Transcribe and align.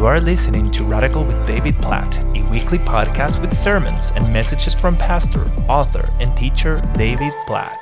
You 0.00 0.06
are 0.06 0.18
listening 0.18 0.70
to 0.70 0.82
Radical 0.82 1.24
with 1.24 1.46
David 1.46 1.76
Platt, 1.76 2.16
a 2.34 2.42
weekly 2.50 2.78
podcast 2.78 3.38
with 3.38 3.52
sermons 3.52 4.10
and 4.12 4.32
messages 4.32 4.74
from 4.74 4.96
pastor, 4.96 5.44
author, 5.68 6.08
and 6.18 6.34
teacher 6.34 6.80
David 6.96 7.34
Platt. 7.46 7.76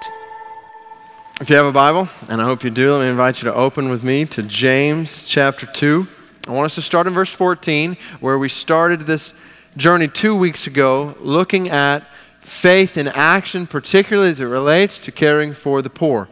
If 1.41 1.49
you 1.49 1.55
have 1.55 1.67
a 1.67 1.71
Bible, 1.71 2.09
and 2.29 2.43
I 2.43 2.45
hope 2.45 2.65
you 2.65 2.71
do, 2.71 2.93
let 2.93 3.05
me 3.05 3.09
invite 3.09 3.41
you 3.41 3.49
to 3.49 3.55
open 3.55 3.89
with 3.89 4.03
me 4.03 4.25
to 4.25 4.43
James 4.43 5.23
chapter 5.23 5.65
2. 5.65 6.09
I 6.49 6.51
want 6.51 6.67
us 6.67 6.75
to 6.75 6.83
start 6.83 7.07
in 7.07 7.15
verse 7.15 7.33
14, 7.33 7.97
where 8.19 8.37
we 8.37 8.49
started 8.49 9.03
this 9.03 9.33
journey 9.77 10.09
two 10.09 10.35
weeks 10.35 10.67
ago, 10.67 11.17
looking 11.21 11.69
at 11.69 12.05
faith 12.41 12.97
in 12.97 13.07
action, 13.07 13.65
particularly 13.69 14.31
as 14.31 14.41
it 14.41 14.47
relates 14.47 14.99
to 14.99 15.13
caring 15.13 15.55
for 15.55 15.83
the 15.83 15.91
poor. 15.91 16.29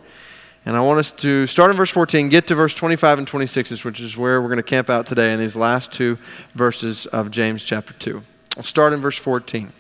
And 0.67 0.77
I 0.77 0.81
want 0.81 0.99
us 0.99 1.13
to 1.13 1.47
start 1.47 1.71
in 1.71 1.77
verse 1.77 1.91
14, 1.91 2.29
get 2.29 2.49
to 2.49 2.57
verse 2.57 2.75
25 2.75 3.19
and 3.19 3.29
26, 3.29 3.85
which 3.85 4.01
is 4.01 4.17
where 4.17 4.43
we're 4.43 4.49
going 4.49 4.57
to 4.57 4.65
camp 4.65 4.91
out 4.91 5.07
today 5.07 5.33
in 5.33 5.39
these 5.39 5.55
last 5.55 5.93
two 5.93 6.19
verses 6.57 7.07
of 7.07 7.31
James 7.31 7.63
chapter 7.63 7.93
2. 7.95 8.21
I'll 8.57 8.65
start 8.65 8.93
in 8.93 9.01
verse 9.01 9.17
14. 9.17 9.73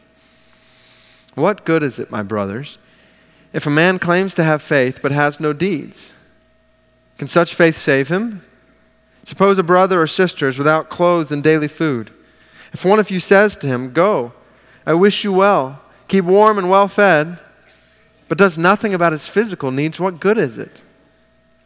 What 1.34 1.64
good 1.64 1.82
is 1.82 1.98
it, 1.98 2.12
my 2.12 2.22
brothers, 2.22 2.78
if 3.52 3.66
a 3.66 3.70
man 3.70 3.98
claims 3.98 4.32
to 4.34 4.44
have 4.44 4.62
faith 4.62 5.00
but 5.02 5.10
has 5.10 5.40
no 5.40 5.52
deeds? 5.52 6.12
Can 7.18 7.26
such 7.26 7.54
faith 7.54 7.76
save 7.76 8.06
him? 8.06 8.42
Suppose 9.24 9.58
a 9.58 9.64
brother 9.64 10.00
or 10.00 10.06
sister 10.06 10.48
is 10.48 10.56
without 10.56 10.88
clothes 10.88 11.32
and 11.32 11.42
daily 11.42 11.68
food. 11.68 12.12
If 12.72 12.84
one 12.84 13.00
of 13.00 13.10
you 13.10 13.18
says 13.18 13.56
to 13.56 13.66
him, 13.66 13.92
Go, 13.92 14.34
I 14.86 14.94
wish 14.94 15.24
you 15.24 15.32
well, 15.32 15.82
keep 16.06 16.24
warm 16.24 16.58
and 16.58 16.70
well 16.70 16.86
fed, 16.86 17.40
but 18.28 18.38
does 18.38 18.58
nothing 18.58 18.94
about 18.94 19.12
his 19.12 19.28
physical 19.28 19.70
needs, 19.70 20.00
what 20.00 20.20
good 20.20 20.38
is 20.38 20.58
it? 20.58 20.80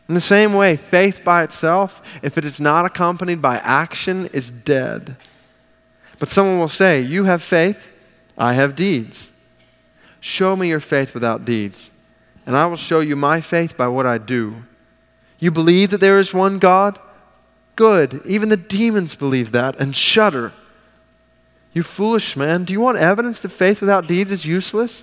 In 0.09 0.15
the 0.15 0.21
same 0.21 0.55
way, 0.55 0.77
faith 0.77 1.23
by 1.23 1.45
itself, 1.45 2.03
if 2.23 2.37
it 2.37 2.45
is 2.45 2.61
not 2.61 2.85
accompanied 2.85 3.41
by 3.41 3.59
action, 3.59 4.27
is 4.33 4.51
dead. 4.51 5.17
But 6.19 6.29
someone 6.29 6.59
will 6.59 6.69
say, 6.69 7.01
You 7.01 7.25
have 7.25 7.43
faith, 7.43 7.91
I 8.37 8.55
have 8.55 8.75
deeds. 8.75 9.31
Show 10.21 10.57
me 10.57 10.69
your 10.69 10.81
faith 10.81 11.15
without 11.15 11.45
deeds, 11.45 11.91
and 12.45 12.57
I 12.57 12.67
will 12.67 12.77
show 12.77 13.01
you 13.01 13.17
my 13.17 13.41
faith 13.41 13.77
by 13.77 13.89
what 13.89 14.05
I 14.05 14.19
do. 14.19 14.65
You 15.39 15.51
believe 15.51 15.91
that 15.91 16.01
there 16.01 16.19
is 16.19 16.35
one 16.35 16.59
God? 16.59 16.99
Good. 17.77 18.21
Even 18.27 18.51
the 18.51 18.59
demons 18.59 19.15
believe 19.15 19.53
that 19.53 19.81
and 19.81 19.97
shudder. 19.97 20.53
You 21.73 21.83
foolish 21.83 22.37
man, 22.37 22.65
do 22.65 22.73
you 22.73 22.81
want 22.81 22.99
evidence 22.99 23.41
that 23.43 23.51
faith 23.51 23.81
without 23.81 24.07
deeds 24.07 24.31
is 24.31 24.45
useless? 24.45 25.03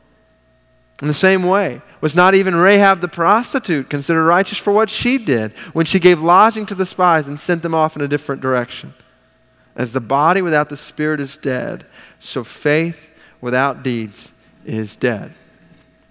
In 1.01 1.07
the 1.07 1.13
same 1.13 1.43
way, 1.43 1.81
was 1.99 2.15
not 2.15 2.35
even 2.35 2.55
Rahab 2.55 3.01
the 3.01 3.07
prostitute 3.07 3.89
considered 3.89 4.23
righteous 4.23 4.59
for 4.59 4.71
what 4.71 4.89
she 4.89 5.17
did 5.17 5.51
when 5.73 5.85
she 5.85 5.99
gave 5.99 6.21
lodging 6.21 6.65
to 6.67 6.75
the 6.75 6.85
spies 6.85 7.27
and 7.27 7.39
sent 7.39 7.63
them 7.63 7.73
off 7.73 7.95
in 7.95 8.01
a 8.01 8.07
different 8.07 8.41
direction? 8.41 8.93
As 9.75 9.93
the 9.93 10.01
body 10.01 10.41
without 10.41 10.69
the 10.69 10.77
spirit 10.77 11.19
is 11.19 11.37
dead, 11.37 11.85
so 12.19 12.43
faith 12.43 13.09
without 13.39 13.81
deeds 13.81 14.31
is 14.63 14.95
dead. 14.95 15.33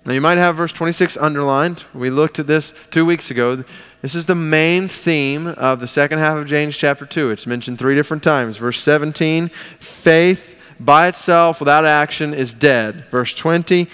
Now, 0.05 0.13
you 0.13 0.21
might 0.21 0.39
have 0.39 0.57
verse 0.57 0.73
26 0.73 1.17
underlined. 1.19 1.85
We 1.93 2.11
looked 2.11 2.39
at 2.39 2.47
this 2.47 2.73
two 2.91 3.05
weeks 3.05 3.31
ago. 3.31 3.65
This 4.01 4.15
is 4.15 4.27
the 4.27 4.35
main 4.35 4.89
theme 4.89 5.47
of 5.47 5.79
the 5.79 5.87
second 5.87 6.19
half 6.21 6.39
of 6.39 6.47
James 6.47 6.77
chapter 6.77 7.05
2. 7.05 7.31
It's 7.31 7.47
mentioned 7.47 7.79
three 7.79 7.95
different 7.95 8.23
times. 8.23 8.57
Verse 8.57 8.81
17, 8.81 9.51
faith 9.79 10.57
by 10.81 11.09
itself 11.09 11.61
without 11.61 11.85
action 11.85 12.33
is 12.33 12.55
dead. 12.55 13.05
Verse 13.11 13.35
20, 13.35 13.89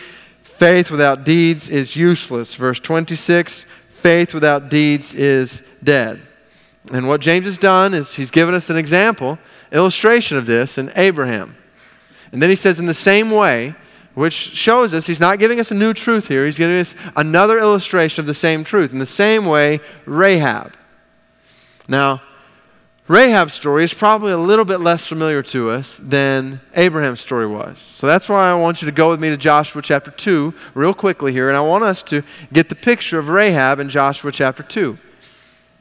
Faith 0.57 0.91
without 0.91 1.23
deeds 1.23 1.69
is 1.69 1.97
useless. 1.97 2.55
Verse 2.55 2.81
26 2.81 3.67
faith 3.89 4.33
without 4.33 4.69
deeds 4.71 5.13
is 5.15 5.63
dead. 5.83 6.23
And 6.93 7.09
what 7.09 7.21
James 7.21 7.45
has 7.45 7.59
done 7.59 7.93
is 7.93 8.15
he's 8.15 8.31
given 8.31 8.55
us 8.55 8.71
an 8.71 8.77
example, 8.77 9.39
illustration 9.73 10.37
of 10.39 10.47
this 10.47 10.79
in 10.79 10.91
Abraham. 10.97 11.57
And 12.33 12.41
then 12.41 12.49
he 12.49 12.57
says, 12.57 12.79
in 12.79 12.87
the 12.87 12.95
same 12.95 13.31
way, 13.31 13.75
which 14.15 14.33
shows 14.33 14.95
us 14.95 15.07
he's 15.07 15.21
not 15.21 15.39
giving 15.39 15.61
us 15.61 15.71
a 15.71 15.75
new 15.75 15.93
truth 15.93 16.29
here, 16.29 16.47
he's 16.47 16.57
giving 16.57 16.79
us 16.79 16.95
another 17.17 17.59
illustration 17.59 18.23
of 18.23 18.27
the 18.27 18.35
same 18.35 18.65
truth. 18.65 18.93
In 18.93 18.99
the 18.99 19.05
same 19.05 19.45
way, 19.45 19.81
Rahab. 20.07 20.75
Now, 21.87 22.23
Rahab's 23.09 23.55
story 23.55 23.85
is 23.85 23.95
probably 23.95 24.33
a 24.33 24.39
little 24.39 24.65
bit 24.65 24.81
less 24.81 25.07
familiar 25.07 25.41
to 25.45 25.71
us 25.71 25.97
than 26.03 26.61
Abraham's 26.75 27.21
story 27.21 27.47
was. 27.47 27.79
So 27.79 28.05
that's 28.05 28.29
why 28.29 28.51
I 28.51 28.55
want 28.55 28.83
you 28.83 28.87
to 28.87 28.93
go 28.93 29.11
with 29.11 29.21
me 29.21 29.29
to 29.29 29.37
Joshua 29.37 29.81
chapter 29.81 30.11
2 30.11 30.53
real 30.75 30.93
quickly 30.93 31.31
here, 31.31 31.47
and 31.49 31.57
I 31.57 31.61
want 31.61 31.85
us 31.85 32.03
to 32.05 32.25
get 32.53 32.69
the 32.69 32.75
picture 32.75 33.21
of 33.21 33.29
Rahab 33.29 33.79
in 33.79 33.89
Joshua 33.89 34.33
chapter 34.33 34.65
2. 34.65 34.99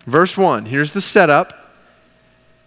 Verse 0.06 0.38
1, 0.38 0.66
here's 0.68 0.94
the 0.94 1.02
setup. 1.02 1.74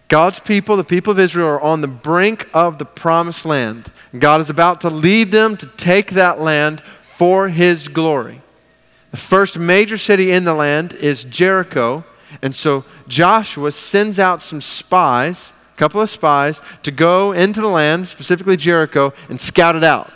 God's 0.09 0.41
people, 0.41 0.77
the 0.77 0.83
people 0.83 1.13
of 1.13 1.21
Israel, 1.21 1.49
are 1.49 1.61
on 1.61 1.81
the 1.81 1.87
brink 1.87 2.49
of 2.53 2.79
the 2.79 2.85
promised 2.85 3.45
land. 3.45 3.93
God 4.19 4.41
is 4.41 4.51
about 4.51 4.81
to 4.81 4.91
lead 4.91 5.31
them 5.31 5.57
to 5.59 5.67
take 5.67 6.13
that 6.13 6.41
land 6.41 6.83
for 7.17 7.49
his 7.49 7.87
glory. 7.87 8.43
The 9.13 9.19
first 9.19 9.57
major 9.57 9.97
city 9.97 10.33
in 10.33 10.45
the 10.45 10.55
land 10.55 10.95
is 10.95 11.23
Jericho. 11.25 12.05
And 12.43 12.55
so 12.55 12.85
Joshua 13.07 13.73
sends 13.73 14.19
out 14.19 14.43
some 14.43 14.61
spies, 14.61 15.53
a 15.75 15.79
couple 15.79 16.01
of 16.01 16.11
spies, 16.11 16.61
to 16.83 16.91
go 16.91 17.33
into 17.33 17.61
the 17.61 17.69
land, 17.69 18.09
specifically 18.09 18.57
Jericho, 18.57 19.13
and 19.29 19.41
scout 19.41 19.77
it 19.77 19.85
out. 19.85 20.13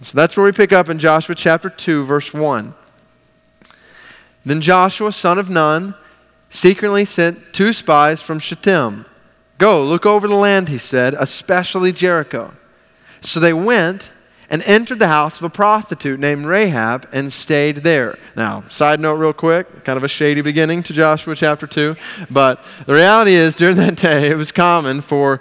So 0.00 0.16
that's 0.16 0.36
where 0.36 0.44
we 0.44 0.52
pick 0.52 0.72
up 0.72 0.88
in 0.88 0.98
Joshua 0.98 1.34
chapter 1.34 1.70
2, 1.70 2.04
verse 2.04 2.32
1. 2.32 2.74
Then 4.44 4.60
Joshua, 4.60 5.12
son 5.12 5.38
of 5.38 5.48
Nun, 5.48 5.94
secretly 6.50 7.04
sent 7.04 7.52
two 7.52 7.72
spies 7.72 8.22
from 8.22 8.38
Shittim. 8.38 9.06
Go, 9.58 9.84
look 9.84 10.04
over 10.04 10.28
the 10.28 10.34
land, 10.34 10.68
he 10.68 10.78
said, 10.78 11.14
especially 11.14 11.92
Jericho. 11.92 12.54
So 13.20 13.40
they 13.40 13.52
went 13.52 14.12
and 14.50 14.62
entered 14.64 14.98
the 14.98 15.08
house 15.08 15.38
of 15.38 15.44
a 15.44 15.50
prostitute 15.50 16.20
named 16.20 16.46
Rahab 16.46 17.08
and 17.12 17.32
stayed 17.32 17.78
there. 17.78 18.18
Now, 18.36 18.64
side 18.68 19.00
note, 19.00 19.16
real 19.16 19.32
quick, 19.32 19.84
kind 19.84 19.96
of 19.96 20.04
a 20.04 20.08
shady 20.08 20.40
beginning 20.40 20.82
to 20.84 20.92
Joshua 20.92 21.34
chapter 21.34 21.66
2, 21.66 21.96
but 22.30 22.64
the 22.86 22.94
reality 22.94 23.34
is, 23.34 23.54
during 23.54 23.76
that 23.76 23.96
day, 23.96 24.30
it 24.30 24.36
was 24.36 24.52
common 24.52 25.00
for 25.00 25.40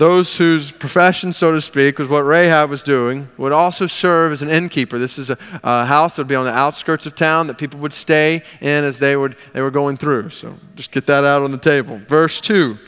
those 0.00 0.34
whose 0.38 0.70
profession, 0.70 1.30
so 1.30 1.52
to 1.52 1.60
speak, 1.60 1.98
was 1.98 2.08
what 2.08 2.22
Rahab 2.22 2.70
was 2.70 2.82
doing, 2.82 3.28
would 3.36 3.52
also 3.52 3.86
serve 3.86 4.32
as 4.32 4.40
an 4.40 4.48
innkeeper. 4.48 4.98
This 4.98 5.18
is 5.18 5.28
a, 5.28 5.36
a, 5.62 5.84
house 5.84 6.16
that 6.16 6.22
would 6.22 6.28
be 6.28 6.34
on 6.34 6.46
the 6.46 6.54
outskirts 6.54 7.04
of 7.04 7.14
town 7.14 7.48
that 7.48 7.58
people 7.58 7.78
would 7.80 7.92
stay 7.92 8.42
in 8.62 8.82
as 8.84 8.98
they, 8.98 9.14
would, 9.14 9.36
they 9.52 9.60
were 9.60 9.70
going 9.70 9.98
through. 9.98 10.30
So 10.30 10.56
just 10.74 10.90
get 10.90 11.04
that 11.04 11.24
out 11.24 11.42
on 11.42 11.50
the 11.50 11.58
table. 11.58 11.98
Verse 11.98 12.40
2 12.40 12.78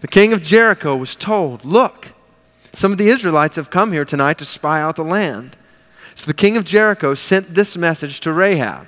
The 0.00 0.08
king 0.08 0.32
of 0.32 0.42
Jericho 0.42 0.96
was 0.96 1.14
told, 1.14 1.64
Look, 1.64 2.08
some 2.72 2.92
of 2.92 2.98
the 2.98 3.08
Israelites 3.08 3.56
have 3.56 3.70
come 3.70 3.92
here 3.92 4.04
tonight 4.04 4.38
to 4.38 4.44
spy 4.44 4.80
out 4.80 4.96
the 4.96 5.04
land. 5.04 5.56
So 6.14 6.26
the 6.26 6.34
king 6.34 6.56
of 6.56 6.64
Jericho 6.64 7.14
sent 7.14 7.54
this 7.54 7.76
message 7.76 8.20
to 8.20 8.32
Rahab 8.32 8.86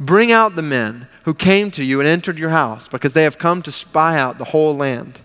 Bring 0.00 0.32
out 0.32 0.56
the 0.56 0.62
men 0.62 1.06
who 1.24 1.34
came 1.34 1.70
to 1.72 1.84
you 1.84 2.00
and 2.00 2.08
entered 2.08 2.38
your 2.38 2.50
house, 2.50 2.88
because 2.88 3.12
they 3.12 3.22
have 3.22 3.38
come 3.38 3.62
to 3.62 3.70
spy 3.70 4.18
out 4.18 4.36
the 4.38 4.46
whole 4.46 4.76
land. 4.76 5.20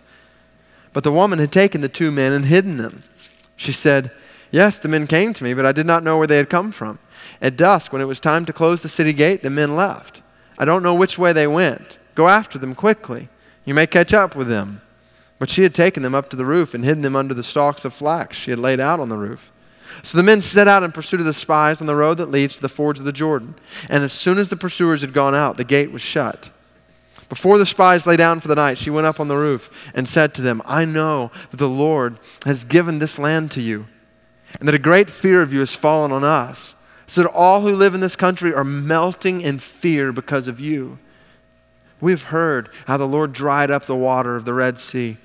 But 0.93 1.03
the 1.03 1.11
woman 1.11 1.39
had 1.39 1.51
taken 1.51 1.81
the 1.81 1.89
two 1.89 2.11
men 2.11 2.31
and 2.31 2.45
hidden 2.45 2.77
them. 2.77 3.03
She 3.55 3.71
said, 3.71 4.11
Yes, 4.51 4.77
the 4.77 4.87
men 4.87 5.07
came 5.07 5.33
to 5.33 5.43
me, 5.43 5.55
but 5.55 5.65
I 5.65 5.71
did 5.71 5.87
not 5.87 6.03
know 6.03 6.17
where 6.17 6.27
they 6.27 6.37
had 6.37 6.49
come 6.49 6.71
from. 6.71 6.99
At 7.41 7.57
dusk, 7.57 7.91
when 7.91 8.01
it 8.01 8.07
was 8.07 8.19
time 8.19 8.45
to 8.45 8.53
close 8.53 8.81
the 8.81 8.89
city 8.89 9.13
gate, 9.13 9.41
the 9.41 9.49
men 9.49 9.75
left. 9.75 10.21
I 10.59 10.65
don't 10.65 10.83
know 10.83 10.93
which 10.93 11.17
way 11.17 11.33
they 11.33 11.47
went. 11.47 11.97
Go 12.15 12.27
after 12.27 12.57
them 12.59 12.75
quickly. 12.75 13.29
You 13.65 13.73
may 13.73 13.87
catch 13.87 14.13
up 14.13 14.35
with 14.35 14.47
them. 14.47 14.81
But 15.39 15.49
she 15.49 15.63
had 15.63 15.75
taken 15.75 16.03
them 16.03 16.15
up 16.15 16.29
to 16.31 16.35
the 16.35 16.45
roof 16.45 16.73
and 16.73 16.83
hidden 16.83 17.03
them 17.03 17.15
under 17.15 17.33
the 17.33 17.43
stalks 17.43 17.85
of 17.85 17.93
flax 17.93 18.37
she 18.37 18.51
had 18.51 18.59
laid 18.59 18.79
out 18.79 18.99
on 18.99 19.09
the 19.09 19.17
roof. 19.17 19.51
So 20.03 20.17
the 20.17 20.23
men 20.23 20.41
set 20.41 20.67
out 20.67 20.83
in 20.83 20.91
pursuit 20.91 21.19
of 21.19 21.25
the 21.25 21.33
spies 21.33 21.81
on 21.81 21.87
the 21.87 21.95
road 21.95 22.17
that 22.17 22.31
leads 22.31 22.55
to 22.55 22.61
the 22.61 22.69
fords 22.69 22.99
of 22.99 23.05
the 23.05 23.11
Jordan. 23.11 23.55
And 23.89 24.03
as 24.03 24.13
soon 24.13 24.37
as 24.37 24.49
the 24.49 24.57
pursuers 24.57 25.01
had 25.01 25.13
gone 25.13 25.35
out, 25.35 25.57
the 25.57 25.63
gate 25.63 25.91
was 25.91 26.01
shut. 26.01 26.49
Before 27.29 27.57
the 27.57 27.65
spies 27.65 28.05
lay 28.05 28.15
down 28.15 28.39
for 28.39 28.47
the 28.47 28.55
night, 28.55 28.77
she 28.77 28.89
went 28.89 29.07
up 29.07 29.19
on 29.19 29.27
the 29.27 29.37
roof 29.37 29.69
and 29.93 30.07
said 30.07 30.33
to 30.35 30.41
them, 30.41 30.61
I 30.65 30.85
know 30.85 31.31
that 31.51 31.57
the 31.57 31.69
Lord 31.69 32.19
has 32.45 32.63
given 32.63 32.99
this 32.99 33.19
land 33.19 33.51
to 33.51 33.61
you, 33.61 33.87
and 34.59 34.67
that 34.67 34.75
a 34.75 34.79
great 34.79 35.09
fear 35.09 35.41
of 35.41 35.51
you 35.51 35.59
has 35.59 35.75
fallen 35.75 36.11
on 36.11 36.23
us, 36.23 36.75
so 37.05 37.23
that 37.23 37.31
all 37.31 37.61
who 37.61 37.75
live 37.75 37.93
in 37.93 37.99
this 37.99 38.15
country 38.15 38.53
are 38.53 38.63
melting 38.63 39.41
in 39.41 39.59
fear 39.59 40.13
because 40.13 40.47
of 40.47 40.59
you. 40.59 40.99
We've 41.99 42.23
heard 42.23 42.69
how 42.85 42.97
the 42.97 43.07
Lord 43.07 43.33
dried 43.33 43.71
up 43.71 43.85
the 43.85 43.95
water 43.95 44.35
of 44.35 44.45
the 44.45 44.53
Red 44.53 44.79
Sea 44.79 45.17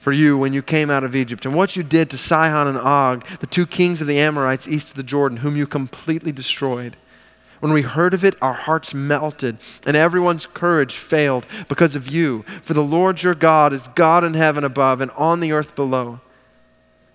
for 0.00 0.12
you 0.12 0.36
when 0.36 0.52
you 0.52 0.62
came 0.62 0.90
out 0.90 1.04
of 1.04 1.14
Egypt, 1.14 1.44
and 1.44 1.54
what 1.54 1.76
you 1.76 1.82
did 1.82 2.10
to 2.10 2.18
Sihon 2.18 2.66
and 2.66 2.78
Og, 2.78 3.24
the 3.38 3.46
two 3.46 3.66
kings 3.66 4.00
of 4.00 4.06
the 4.06 4.18
Amorites 4.18 4.66
east 4.66 4.88
of 4.88 4.96
the 4.96 5.02
Jordan, 5.02 5.38
whom 5.38 5.56
you 5.56 5.66
completely 5.66 6.32
destroyed. 6.32 6.96
When 7.60 7.74
we 7.74 7.82
heard 7.82 8.14
of 8.14 8.24
it, 8.24 8.36
our 8.40 8.54
hearts 8.54 8.94
melted, 8.94 9.58
and 9.86 9.94
everyone's 9.94 10.46
courage 10.46 10.96
failed 10.96 11.46
because 11.68 11.94
of 11.94 12.08
you. 12.08 12.42
For 12.62 12.72
the 12.72 12.82
Lord 12.82 13.22
your 13.22 13.34
God 13.34 13.74
is 13.74 13.88
God 13.88 14.24
in 14.24 14.32
heaven 14.32 14.64
above 14.64 15.02
and 15.02 15.10
on 15.12 15.40
the 15.40 15.52
earth 15.52 15.74
below. 15.74 16.20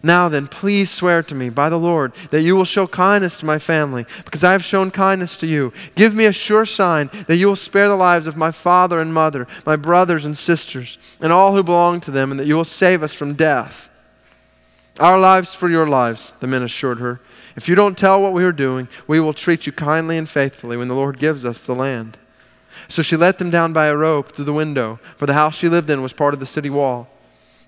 Now 0.06 0.30
then, 0.30 0.46
please 0.46 0.92
swear 0.92 1.24
to 1.24 1.34
me 1.34 1.50
by 1.50 1.68
the 1.68 1.80
Lord 1.80 2.14
that 2.30 2.44
you 2.44 2.56
will 2.56 2.64
show 2.64 2.86
kindness 2.86 3.38
to 3.38 3.46
my 3.48 3.58
family, 3.58 4.06
because 4.24 4.44
I 4.44 4.52
have 4.52 4.64
shown 4.64 4.92
kindness 4.92 5.36
to 5.38 5.48
you. 5.48 5.74
Give 5.96 6.14
me 6.14 6.26
a 6.26 6.32
sure 6.32 6.64
sign 6.68 7.10
that 7.26 7.38
you 7.38 7.48
will 7.48 7.56
spare 7.56 7.88
the 7.88 7.96
lives 7.96 8.28
of 8.28 8.38
my 8.38 8.52
father 8.52 9.02
and 9.02 9.12
mother, 9.12 9.48
my 9.66 9.76
brothers 9.76 10.24
and 10.24 10.38
sisters, 10.38 11.00
and 11.20 11.34
all 11.34 11.56
who 11.56 11.64
belong 11.64 12.02
to 12.02 12.12
them, 12.12 12.30
and 12.30 12.40
that 12.40 12.46
you 12.46 12.56
will 12.56 12.64
save 12.64 13.02
us 13.02 13.16
from 13.16 13.34
death. 13.34 13.90
Our 15.00 15.18
lives 15.18 15.56
for 15.56 15.70
your 15.70 15.88
lives, 15.88 16.36
the 16.40 16.46
men 16.46 16.62
assured 16.62 17.00
her. 17.00 17.20
If 17.56 17.68
you 17.68 17.74
don't 17.74 17.98
tell 17.98 18.22
what 18.22 18.34
we 18.34 18.44
are 18.44 18.52
doing, 18.52 18.88
we 19.08 19.20
will 19.20 19.34
treat 19.34 19.66
you 19.66 19.72
kindly 19.72 20.20
and 20.20 20.30
faithfully 20.30 20.78
when 20.78 20.88
the 20.88 20.94
Lord 20.94 21.18
gives 21.18 21.44
us 21.44 21.66
the 21.66 21.74
land. 21.74 22.20
So 22.90 23.02
she 23.02 23.16
let 23.16 23.40
them 23.40 23.50
down 23.50 23.74
by 23.74 23.88
a 23.88 23.98
rope 23.98 24.34
through 24.34 24.46
the 24.46 24.54
window, 24.54 25.00
for 25.18 25.26
the 25.26 25.34
house 25.34 25.56
she 25.56 25.68
lived 25.68 25.90
in 25.90 26.04
was 26.04 26.14
part 26.14 26.36
of 26.36 26.40
the 26.40 26.46
city 26.46 26.70
wall. 26.70 27.10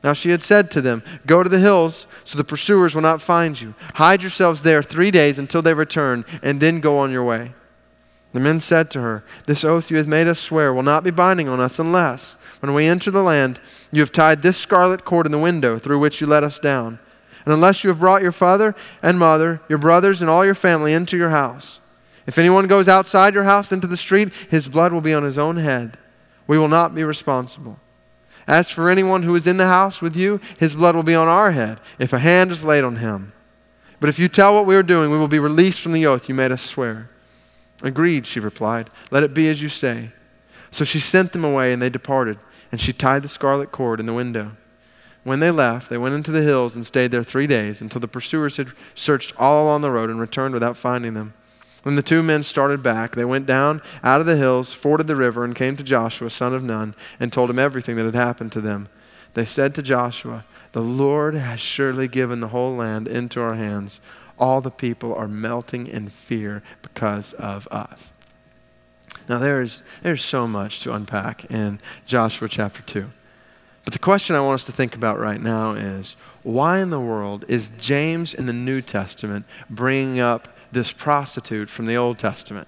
Now 0.03 0.13
she 0.13 0.29
had 0.29 0.43
said 0.43 0.69
to 0.71 0.81
them, 0.81 1.03
Go 1.25 1.43
to 1.43 1.49
the 1.49 1.59
hills, 1.59 2.07
so 2.23 2.37
the 2.37 2.43
pursuers 2.43 2.93
will 2.93 3.01
not 3.01 3.21
find 3.21 3.59
you. 3.59 3.73
Hide 3.95 4.21
yourselves 4.21 4.61
there 4.61 4.83
three 4.83 5.11
days 5.11 5.39
until 5.39 5.61
they 5.61 5.73
return, 5.73 6.23
and 6.43 6.59
then 6.59 6.79
go 6.79 6.97
on 6.99 7.11
your 7.11 7.23
way. 7.23 7.53
The 8.33 8.39
men 8.39 8.59
said 8.59 8.91
to 8.91 9.01
her, 9.01 9.23
This 9.45 9.63
oath 9.63 9.89
you 9.89 9.97
have 9.97 10.07
made 10.07 10.27
us 10.27 10.39
swear 10.39 10.73
will 10.73 10.83
not 10.83 11.03
be 11.03 11.11
binding 11.11 11.47
on 11.47 11.59
us 11.59 11.79
unless, 11.79 12.37
when 12.59 12.73
we 12.73 12.85
enter 12.85 13.09
the 13.09 13.23
land, 13.23 13.59
you 13.91 14.01
have 14.01 14.11
tied 14.11 14.41
this 14.41 14.57
scarlet 14.57 15.05
cord 15.05 15.25
in 15.25 15.31
the 15.31 15.39
window 15.39 15.79
through 15.79 15.99
which 15.99 16.21
you 16.21 16.27
let 16.27 16.43
us 16.43 16.59
down. 16.59 16.99
And 17.45 17.53
unless 17.53 17.83
you 17.83 17.89
have 17.89 17.99
brought 17.99 18.21
your 18.21 18.31
father 18.31 18.75
and 19.01 19.17
mother, 19.17 19.61
your 19.69 19.77
brothers, 19.77 20.21
and 20.21 20.29
all 20.29 20.45
your 20.45 20.55
family 20.55 20.93
into 20.93 21.17
your 21.17 21.29
house. 21.29 21.79
If 22.25 22.37
anyone 22.37 22.67
goes 22.67 22.89
outside 22.89 23.33
your 23.33 23.45
house 23.45 23.71
into 23.71 23.87
the 23.87 23.95
street, 23.95 24.33
his 24.49 24.67
blood 24.67 24.91
will 24.91 25.01
be 25.01 25.13
on 25.13 25.23
his 25.23 25.37
own 25.37 25.55
head. 25.55 25.97
We 26.45 26.57
will 26.57 26.67
not 26.67 26.93
be 26.93 27.05
responsible. 27.05 27.79
As 28.47 28.69
for 28.69 28.89
anyone 28.89 29.23
who 29.23 29.35
is 29.35 29.45
in 29.45 29.57
the 29.57 29.67
house 29.67 30.01
with 30.01 30.15
you, 30.15 30.39
his 30.57 30.75
blood 30.75 30.95
will 30.95 31.03
be 31.03 31.15
on 31.15 31.27
our 31.27 31.51
head 31.51 31.79
if 31.99 32.13
a 32.13 32.19
hand 32.19 32.51
is 32.51 32.63
laid 32.63 32.85
on 32.85 32.95
him. 32.95 33.33
But 33.99 34.09
if 34.09 34.19
you 34.19 34.29
tell 34.29 34.53
what 34.53 34.65
we 34.65 34.75
are 34.75 34.83
doing, 34.83 35.11
we 35.11 35.17
will 35.17 35.27
be 35.27 35.39
released 35.39 35.81
from 35.81 35.91
the 35.91 36.05
oath 36.05 36.29
you 36.29 36.35
made 36.35 36.51
us 36.51 36.61
swear. 36.61 37.09
Agreed, 37.81 38.25
she 38.25 38.39
replied. 38.39 38.89
Let 39.11 39.23
it 39.23 39.33
be 39.33 39.49
as 39.49 39.61
you 39.61 39.69
say. 39.69 40.11
So 40.71 40.85
she 40.85 40.99
sent 40.99 41.33
them 41.33 41.43
away, 41.43 41.73
and 41.73 41.81
they 41.81 41.89
departed, 41.89 42.39
and 42.71 42.79
she 42.79 42.93
tied 42.93 43.23
the 43.23 43.27
scarlet 43.27 43.71
cord 43.71 43.99
in 43.99 44.05
the 44.05 44.13
window. 44.13 44.55
When 45.23 45.39
they 45.39 45.51
left, 45.51 45.89
they 45.89 45.97
went 45.97 46.15
into 46.15 46.31
the 46.31 46.41
hills 46.41 46.75
and 46.75 46.85
stayed 46.85 47.11
there 47.11 47.23
three 47.23 47.47
days 47.47 47.81
until 47.81 47.99
the 47.99 48.07
pursuers 48.07 48.57
had 48.57 48.71
searched 48.95 49.33
all 49.37 49.65
along 49.65 49.81
the 49.81 49.91
road 49.91 50.09
and 50.09 50.19
returned 50.19 50.53
without 50.53 50.77
finding 50.77 51.15
them. 51.15 51.33
When 51.83 51.95
the 51.95 52.01
two 52.01 52.23
men 52.23 52.43
started 52.43 52.83
back, 52.83 53.15
they 53.15 53.25
went 53.25 53.45
down 53.45 53.81
out 54.03 54.19
of 54.19 54.27
the 54.27 54.35
hills, 54.35 54.73
forded 54.73 55.07
the 55.07 55.15
river, 55.15 55.43
and 55.43 55.55
came 55.55 55.77
to 55.77 55.83
Joshua, 55.83 56.29
son 56.29 56.53
of 56.53 56.63
Nun, 56.63 56.95
and 57.19 57.31
told 57.31 57.49
him 57.49 57.59
everything 57.59 57.95
that 57.95 58.05
had 58.05 58.15
happened 58.15 58.51
to 58.53 58.61
them. 58.61 58.89
They 59.33 59.45
said 59.45 59.75
to 59.75 59.81
Joshua, 59.81 60.45
The 60.71 60.81
Lord 60.81 61.35
has 61.35 61.59
surely 61.59 62.07
given 62.07 62.39
the 62.39 62.47
whole 62.47 62.75
land 62.75 63.07
into 63.07 63.39
our 63.39 63.55
hands. 63.55 64.01
All 64.39 64.61
the 64.61 64.71
people 64.71 65.13
are 65.15 65.27
melting 65.27 65.87
in 65.87 66.09
fear 66.09 66.63
because 66.81 67.33
of 67.33 67.67
us. 67.67 68.11
Now, 69.29 69.39
there's, 69.39 69.83
there's 70.03 70.23
so 70.23 70.47
much 70.47 70.79
to 70.81 70.93
unpack 70.93 71.45
in 71.51 71.79
Joshua 72.05 72.47
chapter 72.47 72.81
2. 72.81 73.09
But 73.83 73.93
the 73.93 73.99
question 73.99 74.35
I 74.35 74.41
want 74.41 74.55
us 74.55 74.65
to 74.65 74.71
think 74.71 74.95
about 74.95 75.19
right 75.19 75.39
now 75.39 75.71
is 75.71 76.17
why 76.43 76.79
in 76.79 76.89
the 76.89 76.99
world 76.99 77.45
is 77.47 77.71
James 77.77 78.33
in 78.33 78.45
the 78.45 78.53
New 78.53 78.81
Testament 78.81 79.45
bringing 79.69 80.19
up 80.19 80.56
this 80.71 80.91
prostitute 80.91 81.69
from 81.69 81.85
the 81.85 81.95
Old 81.95 82.19
Testament. 82.19 82.67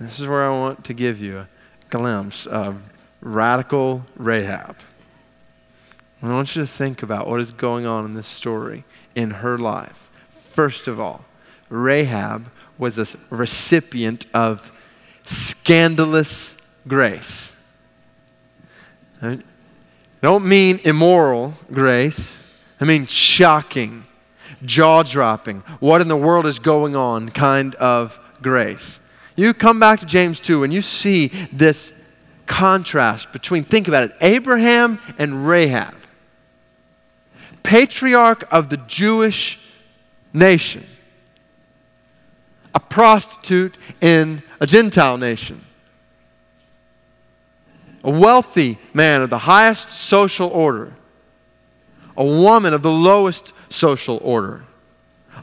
This 0.00 0.20
is 0.20 0.26
where 0.26 0.44
I 0.44 0.50
want 0.50 0.84
to 0.84 0.94
give 0.94 1.20
you 1.20 1.38
a 1.38 1.48
glimpse 1.90 2.46
of 2.46 2.80
radical 3.20 4.04
Rahab. 4.16 4.76
I 6.22 6.28
want 6.28 6.54
you 6.54 6.62
to 6.62 6.68
think 6.68 7.02
about 7.02 7.28
what 7.28 7.40
is 7.40 7.52
going 7.52 7.86
on 7.86 8.04
in 8.04 8.14
this 8.14 8.26
story 8.26 8.84
in 9.14 9.30
her 9.30 9.56
life. 9.58 10.08
First 10.52 10.88
of 10.88 10.98
all, 10.98 11.24
Rahab 11.68 12.50
was 12.76 12.98
a 12.98 13.06
recipient 13.30 14.26
of 14.32 14.72
scandalous 15.26 16.54
grace. 16.86 17.54
I 19.20 19.38
don't 20.22 20.46
mean 20.46 20.80
immoral 20.84 21.54
grace, 21.72 22.34
I 22.80 22.84
mean 22.84 23.06
shocking, 23.06 24.04
jaw 24.64 25.02
dropping, 25.02 25.60
what 25.80 26.00
in 26.00 26.08
the 26.08 26.16
world 26.16 26.46
is 26.46 26.58
going 26.58 26.96
on 26.96 27.30
kind 27.30 27.74
of 27.76 28.18
grace. 28.42 28.98
You 29.36 29.54
come 29.54 29.78
back 29.78 30.00
to 30.00 30.06
James 30.06 30.40
2 30.40 30.64
and 30.64 30.72
you 30.72 30.82
see 30.82 31.28
this 31.52 31.92
contrast 32.46 33.32
between, 33.32 33.62
think 33.62 33.86
about 33.86 34.02
it, 34.02 34.12
Abraham 34.20 35.00
and 35.18 35.46
Rahab, 35.46 35.94
patriarch 37.62 38.44
of 38.50 38.68
the 38.68 38.78
Jewish 38.78 39.60
nation, 40.32 40.84
a 42.74 42.80
prostitute 42.80 43.78
in 44.00 44.42
a 44.60 44.66
Gentile 44.66 45.18
nation, 45.18 45.64
a 48.02 48.10
wealthy 48.10 48.78
man 48.94 49.22
of 49.22 49.30
the 49.30 49.38
highest 49.38 49.88
social 49.88 50.48
order, 50.48 50.94
a 52.18 52.24
woman 52.24 52.74
of 52.74 52.82
the 52.82 52.90
lowest 52.90 53.54
social 53.70 54.18
order, 54.22 54.64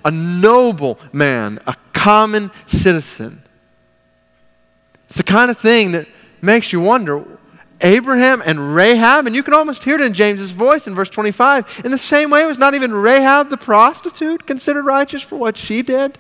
a 0.04 0.12
noble 0.12 1.00
man, 1.14 1.58
a 1.66 1.76
common 1.94 2.52
citizen. 2.68 3.42
It's 5.06 5.16
the 5.16 5.24
kind 5.24 5.50
of 5.50 5.58
thing 5.58 5.94
that 5.94 6.08
makes 6.42 6.74
you 6.74 6.82
wonder 6.82 7.26
Abraham 7.82 8.42
and 8.46 8.76
Rahab, 8.76 9.26
and 9.26 9.36
you 9.36 9.42
can 9.42 9.54
almost 9.54 9.84
hear 9.84 9.96
it 9.96 10.02
in 10.02 10.14
James's 10.14 10.52
voice 10.52 10.86
in 10.86 10.96
verse 10.96 11.10
25. 11.10 11.82
In 11.86 11.92
the 11.92 11.98
same 11.98 12.30
way, 12.30 12.46
was 12.46 12.58
not 12.58 12.74
even 12.74 12.94
Rahab 12.94 13.50
the 13.50 13.58
prostitute 13.58 14.46
considered 14.46 14.86
righteous 14.86 15.22
for 15.22 15.38
what 15.38 15.58
she 15.58 15.82
did? 15.82 16.18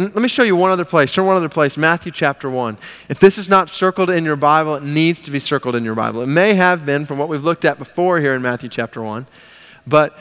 And 0.00 0.14
let 0.14 0.22
me 0.22 0.28
show 0.28 0.42
you 0.42 0.56
one 0.56 0.70
other 0.70 0.86
place. 0.86 1.12
Turn 1.12 1.26
one 1.26 1.36
other 1.36 1.50
place, 1.50 1.76
Matthew 1.76 2.10
chapter 2.10 2.48
1. 2.48 2.78
If 3.10 3.20
this 3.20 3.36
is 3.36 3.50
not 3.50 3.68
circled 3.68 4.08
in 4.08 4.24
your 4.24 4.34
Bible, 4.34 4.74
it 4.76 4.82
needs 4.82 5.20
to 5.20 5.30
be 5.30 5.38
circled 5.38 5.76
in 5.76 5.84
your 5.84 5.94
Bible. 5.94 6.22
It 6.22 6.26
may 6.26 6.54
have 6.54 6.86
been 6.86 7.04
from 7.04 7.18
what 7.18 7.28
we've 7.28 7.44
looked 7.44 7.66
at 7.66 7.78
before 7.78 8.18
here 8.18 8.34
in 8.34 8.40
Matthew 8.40 8.70
chapter 8.70 9.02
1. 9.02 9.26
But 9.86 10.16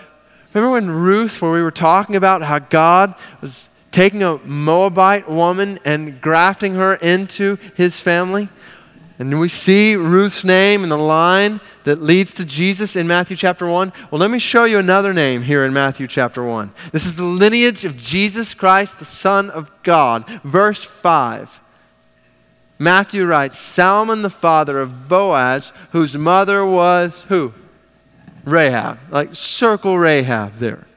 remember 0.54 0.74
when 0.74 0.90
Ruth, 0.90 1.42
where 1.42 1.54
we 1.54 1.62
were 1.62 1.72
talking 1.72 2.18
about 2.18 2.42
how 2.42 2.60
God 2.60 3.16
was 3.40 3.70
taking 3.90 4.22
a 4.22 4.40
Moabite 4.40 5.30
woman 5.30 5.80
and 5.86 6.20
grafting 6.20 6.74
her 6.74 6.96
into 6.96 7.58
his 7.78 8.02
family? 8.02 8.50
And 9.20 9.38
we 9.38 9.50
see 9.50 9.98
Ruth's 9.98 10.46
name 10.46 10.82
in 10.82 10.90
the 10.90 10.98
line 10.98 11.60
that 11.84 12.02
leads 12.02 12.34
to 12.36 12.46
Jesus 12.46 12.96
in 12.96 13.06
Matthew 13.06 13.36
chapter 13.36 13.68
1. 13.68 13.92
Well, 14.10 14.20
let 14.22 14.32
me 14.32 14.40
show 14.40 14.64
you 14.64 14.80
another 14.80 15.14
name 15.14 15.42
here 15.42 15.66
in 15.66 15.74
Matthew 15.74 16.08
chapter 16.08 16.42
1. 16.42 16.72
This 16.94 17.06
is 17.06 17.18
the 17.18 17.26
lineage 17.26 17.84
of 17.84 17.98
Jesus 17.98 18.54
Christ, 18.54 18.98
the 18.98 19.04
Son 19.04 19.50
of 19.50 19.70
God. 19.84 20.26
Verse 20.46 20.86
5. 20.86 21.62
Matthew 22.80 23.26
writes 23.26 23.60
Salmon, 23.60 24.22
the 24.22 24.30
father 24.30 24.80
of 24.80 25.10
Boaz, 25.10 25.74
whose 25.92 26.16
mother 26.16 26.66
was 26.66 27.24
who? 27.24 27.54
Rahab. 28.46 29.00
Like 29.12 29.36
circle 29.36 30.00
Rahab 30.00 30.60
there. 30.60 30.88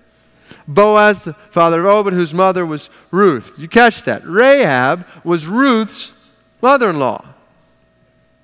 Boaz, 0.69 1.25
the 1.25 1.33
father 1.50 1.81
of 1.81 1.87
Obed, 1.87 2.12
whose 2.12 2.33
mother 2.33 2.64
was 2.64 2.88
Ruth. 3.11 3.59
You 3.59 3.67
catch 3.67 4.05
that? 4.05 4.25
Rahab 4.25 5.05
was 5.25 5.49
Ruth's 5.49 6.12
mother 6.61 6.91
in 6.91 7.00
law. 7.00 7.32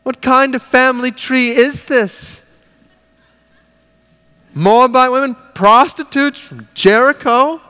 What 0.09 0.23
kind 0.23 0.55
of 0.55 0.63
family 0.63 1.13
tree 1.13 1.51
is 1.51 1.85
this? 1.85 2.41
Moabite 4.55 5.13
women, 5.13 5.37
prostitutes 5.53 6.41
from 6.41 6.67
Jericho? 6.73 7.61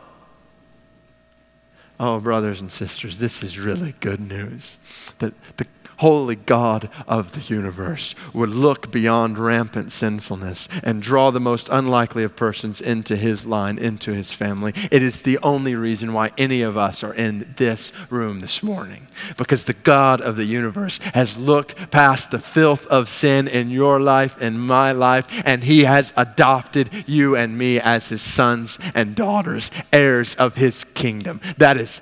Oh, 1.99 2.21
brothers 2.21 2.61
and 2.61 2.71
sisters, 2.71 3.19
this 3.19 3.43
is 3.43 3.59
really 3.59 3.97
good 3.99 4.21
news. 4.21 4.77
That 5.19 5.35
the 5.57 5.67
holy 5.99 6.37
God 6.37 6.89
of 7.07 7.33
the 7.33 7.55
universe 7.55 8.15
would 8.33 8.51
look 8.51 8.91
beyond 8.91 9.39
rampant 9.39 9.93
sinfulness 9.93 10.69
and 10.83 11.03
draw 11.03 11.31
the 11.31 11.41
most 11.41 11.69
unlikely 11.69 12.25
of 12.25 12.37
persons 12.37 12.81
into 12.81 13.17
his 13.17 13.45
line, 13.45 13.79
into 13.79 14.13
his 14.13 14.33
family. 14.33 14.73
It 14.91 15.03
is 15.03 15.23
the 15.23 15.39
only 15.43 15.75
reason 15.75 16.13
why 16.13 16.31
any 16.39 16.63
of 16.63 16.77
us 16.77 17.03
are 17.03 17.15
in 17.15 17.55
this 17.57 17.93
room 18.11 18.41
this 18.41 18.63
morning. 18.63 19.09
Because 19.37 19.65
the 19.65 19.75
God 19.75 20.21
of 20.21 20.37
the 20.37 20.45
universe 20.45 20.99
has 21.15 21.37
looked 21.37 21.91
past 21.91 22.31
the 22.31 22.39
filth 22.39 22.87
of 22.87 23.09
sin 23.09 23.49
in 23.49 23.71
your 23.71 24.01
life 24.01 24.37
and 24.41 24.61
my 24.61 24.93
life, 24.93 25.27
and 25.45 25.65
he 25.65 25.85
has 25.85 26.13
adopted 26.17 26.91
you 27.07 27.35
and 27.37 27.59
me 27.59 27.81
as 27.81 28.09
his 28.09 28.23
sons 28.23 28.79
and 28.95 29.15
daughters, 29.15 29.71
heirs 29.93 30.35
of 30.37 30.55
his 30.55 30.85
kingdom. 30.85 31.41
That 31.57 31.77
is 31.77 32.01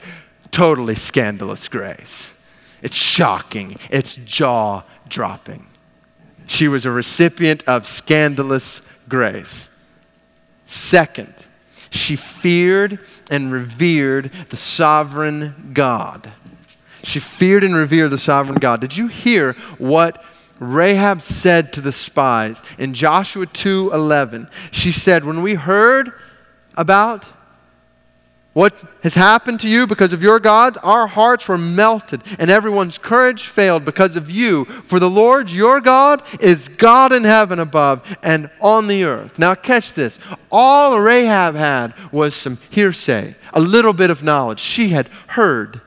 totally 0.50 0.94
scandalous 0.94 1.68
grace. 1.68 2.35
It's 2.86 2.94
shocking. 2.94 3.80
It's 3.90 4.14
jaw 4.14 4.84
dropping. 5.08 5.66
she 6.46 6.68
was 6.68 6.86
a 6.86 6.90
recipient 6.92 7.64
of 7.66 7.84
scandalous 7.84 8.80
grace. 9.08 9.68
Second, 10.66 11.34
she 11.90 12.14
feared 12.14 13.00
and 13.28 13.52
revered 13.52 14.30
the 14.50 14.56
sovereign 14.56 15.72
God. 15.72 16.32
She 17.02 17.18
feared 17.18 17.64
and 17.64 17.74
revered 17.74 18.10
the 18.10 18.18
sovereign 18.18 18.58
God. 18.60 18.80
Did 18.80 18.96
you 18.96 19.08
hear 19.08 19.54
what 19.78 20.22
Rahab 20.60 21.22
said 21.22 21.72
to 21.72 21.80
the 21.80 21.90
spies 21.90 22.62
in 22.78 22.94
Joshua 22.94 23.46
2:11? 23.46 24.48
She 24.70 24.92
said, 24.92 25.24
"When 25.24 25.42
we 25.42 25.54
heard 25.54 26.12
about 26.76 27.24
what 28.56 28.74
has 29.02 29.14
happened 29.14 29.60
to 29.60 29.68
you 29.68 29.86
because 29.86 30.14
of 30.14 30.22
your 30.22 30.40
God, 30.40 30.78
our 30.82 31.06
hearts 31.06 31.46
were 31.46 31.58
melted 31.58 32.22
and 32.38 32.50
everyone's 32.50 32.96
courage 32.96 33.48
failed 33.48 33.84
because 33.84 34.16
of 34.16 34.30
you. 34.30 34.64
For 34.64 34.98
the 34.98 35.10
Lord 35.10 35.50
your 35.50 35.78
God 35.78 36.22
is 36.40 36.68
God 36.68 37.12
in 37.12 37.24
heaven 37.24 37.58
above 37.58 38.16
and 38.22 38.48
on 38.62 38.86
the 38.86 39.04
earth. 39.04 39.38
Now, 39.38 39.54
catch 39.54 39.92
this. 39.92 40.18
All 40.50 40.98
Rahab 40.98 41.54
had 41.54 41.92
was 42.10 42.34
some 42.34 42.56
hearsay, 42.70 43.36
a 43.52 43.60
little 43.60 43.92
bit 43.92 44.08
of 44.08 44.22
knowledge. 44.22 44.60
She 44.60 44.88
had 44.88 45.08
heard. 45.26 45.82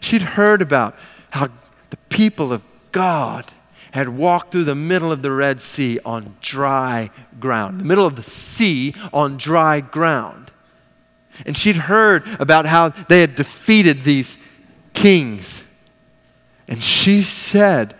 She'd 0.00 0.20
heard 0.20 0.60
about 0.60 0.94
how 1.30 1.48
the 1.88 1.96
people 2.10 2.52
of 2.52 2.62
God 2.92 3.46
had 3.92 4.10
walked 4.10 4.52
through 4.52 4.64
the 4.64 4.74
middle 4.74 5.10
of 5.10 5.22
the 5.22 5.32
Red 5.32 5.62
Sea 5.62 5.98
on 6.04 6.36
dry 6.42 7.08
ground, 7.40 7.80
the 7.80 7.86
middle 7.86 8.04
of 8.04 8.16
the 8.16 8.22
sea 8.22 8.92
on 9.14 9.38
dry 9.38 9.80
ground. 9.80 10.43
And 11.46 11.56
she'd 11.56 11.76
heard 11.76 12.26
about 12.40 12.66
how 12.66 12.90
they 12.90 13.20
had 13.20 13.34
defeated 13.34 14.04
these 14.04 14.38
kings. 14.92 15.62
And 16.68 16.78
she 16.78 17.22
said, 17.22 17.94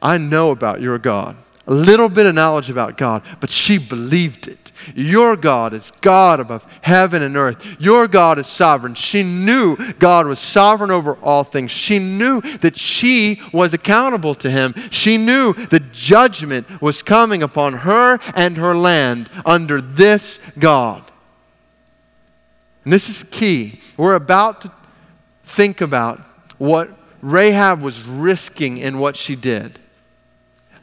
I 0.00 0.18
know 0.18 0.50
about 0.50 0.80
your 0.80 0.98
God. 0.98 1.36
A 1.68 1.72
little 1.72 2.08
bit 2.08 2.26
of 2.26 2.34
knowledge 2.34 2.70
about 2.70 2.98
God, 2.98 3.22
but 3.38 3.48
she 3.48 3.78
believed 3.78 4.48
it. 4.48 4.72
Your 4.96 5.36
God 5.36 5.72
is 5.72 5.92
God 6.00 6.40
above 6.40 6.66
heaven 6.80 7.22
and 7.22 7.36
earth. 7.36 7.64
Your 7.78 8.08
God 8.08 8.40
is 8.40 8.48
sovereign. 8.48 8.94
She 8.94 9.22
knew 9.22 9.76
God 9.94 10.26
was 10.26 10.40
sovereign 10.40 10.90
over 10.90 11.14
all 11.22 11.44
things. 11.44 11.70
She 11.70 12.00
knew 12.00 12.40
that 12.40 12.76
she 12.76 13.40
was 13.52 13.72
accountable 13.72 14.34
to 14.36 14.50
him. 14.50 14.74
She 14.90 15.16
knew 15.16 15.52
that 15.52 15.92
judgment 15.92 16.82
was 16.82 17.00
coming 17.00 17.44
upon 17.44 17.74
her 17.74 18.18
and 18.34 18.56
her 18.56 18.74
land 18.74 19.30
under 19.46 19.80
this 19.80 20.40
God. 20.58 21.11
And 22.84 22.92
this 22.92 23.08
is 23.08 23.22
key. 23.24 23.80
We're 23.96 24.14
about 24.14 24.62
to 24.62 24.72
think 25.44 25.80
about 25.80 26.20
what 26.58 26.90
Rahab 27.20 27.82
was 27.82 28.02
risking 28.02 28.78
in 28.78 28.98
what 28.98 29.16
she 29.16 29.36
did 29.36 29.78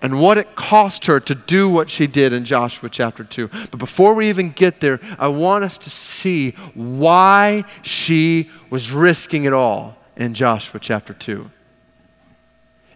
and 0.02 0.22
what 0.22 0.38
it 0.38 0.56
cost 0.56 1.06
her 1.08 1.20
to 1.20 1.36
do 1.36 1.68
what 1.68 1.90
she 1.90 2.08
did 2.08 2.32
in 2.32 2.46
Joshua 2.46 2.90
chapter 2.90 3.24
2. 3.24 3.48
But 3.48 3.78
before 3.78 4.14
we 4.14 4.30
even 4.30 4.52
get 4.52 4.80
there, 4.80 5.00
I 5.18 5.28
want 5.28 5.64
us 5.64 5.78
to 5.80 5.90
see 5.90 6.52
why 6.74 7.66
she 7.82 8.50
was 8.70 8.92
risking 8.92 9.44
it 9.44 9.54
all 9.54 9.98
in 10.16 10.34
Joshua 10.34 10.80
chapter 10.80 11.14
2. 11.14 11.52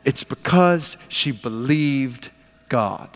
It's 0.05 0.23
because 0.23 0.97
she 1.09 1.31
believed 1.31 2.29
God. 2.69 3.09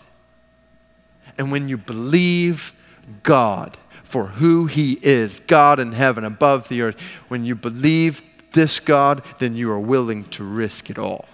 And 1.38 1.50
when 1.50 1.68
you 1.68 1.78
believe 1.78 2.74
God, 3.22 3.78
for 4.08 4.26
who 4.26 4.66
he 4.66 4.98
is 5.02 5.40
God 5.40 5.78
in 5.78 5.92
heaven, 5.92 6.24
above 6.24 6.68
the 6.68 6.80
earth. 6.82 6.98
When 7.28 7.44
you 7.44 7.54
believe 7.54 8.22
this 8.52 8.80
God, 8.80 9.22
then 9.38 9.54
you 9.54 9.70
are 9.70 9.78
willing 9.78 10.24
to 10.30 10.44
risk 10.44 10.88
it 10.88 10.98
all. 10.98 11.26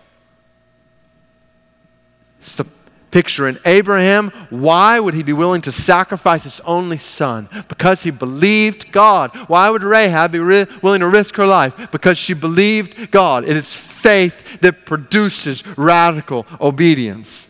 It's 2.40 2.56
the 2.56 2.66
picture 3.12 3.46
in 3.46 3.60
Abraham. 3.64 4.30
Why 4.50 4.98
would 4.98 5.14
he 5.14 5.22
be 5.22 5.32
willing 5.32 5.60
to 5.62 5.72
sacrifice 5.72 6.42
his 6.42 6.60
only 6.60 6.98
son? 6.98 7.48
Because 7.68 8.02
he 8.02 8.10
believed 8.10 8.90
God. 8.90 9.30
Why 9.46 9.70
would 9.70 9.84
Rahab 9.84 10.32
be 10.32 10.40
ri- 10.40 10.66
willing 10.82 11.00
to 11.00 11.08
risk 11.08 11.36
her 11.36 11.46
life? 11.46 11.92
Because 11.92 12.18
she 12.18 12.34
believed 12.34 13.12
God. 13.12 13.44
It 13.44 13.56
is 13.56 13.72
faith 13.72 14.60
that 14.62 14.84
produces 14.84 15.62
radical 15.78 16.44
obedience. 16.60 17.48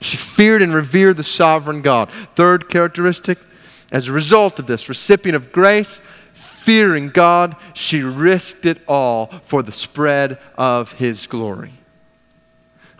She 0.00 0.16
feared 0.16 0.62
and 0.62 0.74
revered 0.74 1.18
the 1.18 1.22
sovereign 1.22 1.82
God. 1.82 2.10
Third 2.34 2.70
characteristic, 2.70 3.38
as 3.94 4.08
a 4.08 4.12
result 4.12 4.58
of 4.58 4.66
this, 4.66 4.88
recipient 4.88 5.36
of 5.36 5.52
grace, 5.52 6.00
fearing 6.32 7.08
God, 7.08 7.54
she 7.74 8.02
risked 8.02 8.66
it 8.66 8.82
all 8.88 9.28
for 9.44 9.62
the 9.62 9.70
spread 9.70 10.38
of 10.58 10.92
his 10.92 11.28
glory. 11.28 11.72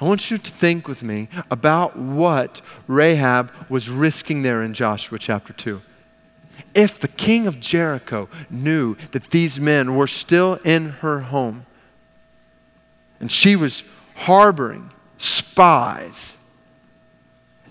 I 0.01 0.05
want 0.05 0.31
you 0.31 0.39
to 0.39 0.51
think 0.51 0.87
with 0.87 1.03
me 1.03 1.29
about 1.51 1.99
what 1.99 2.61
Rahab 2.87 3.51
was 3.69 3.91
risking 3.91 4.43
there 4.43 4.63
in 4.63 4.73
Joshua 4.73 5.19
chapter 5.19 5.53
2. 5.53 5.83
If 6.75 7.01
the 7.01 7.09
king 7.09 7.49
of 7.49 7.59
Jericho 7.59 8.29
knew 8.49 8.97
that 9.11 9.31
these 9.31 9.59
men 9.59 9.97
were 9.97 10.07
still 10.07 10.61
in 10.65 10.91
her 11.01 11.21
home 11.21 11.67
and 13.19 13.33
she 13.33 13.57
was 13.57 13.83
harboring 14.15 14.93
spies, 15.19 16.37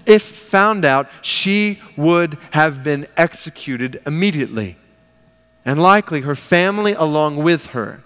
if 0.06 0.22
found 0.22 0.86
out, 0.86 1.10
she 1.22 1.80
would 1.98 2.38
have 2.52 2.84
been 2.84 3.08
executed 3.18 4.02
immediately, 4.06 4.78
and 5.66 5.82
likely 5.82 6.22
her 6.22 6.36
family 6.36 6.94
along 6.94 7.38
with 7.38 7.68
her. 7.68 8.04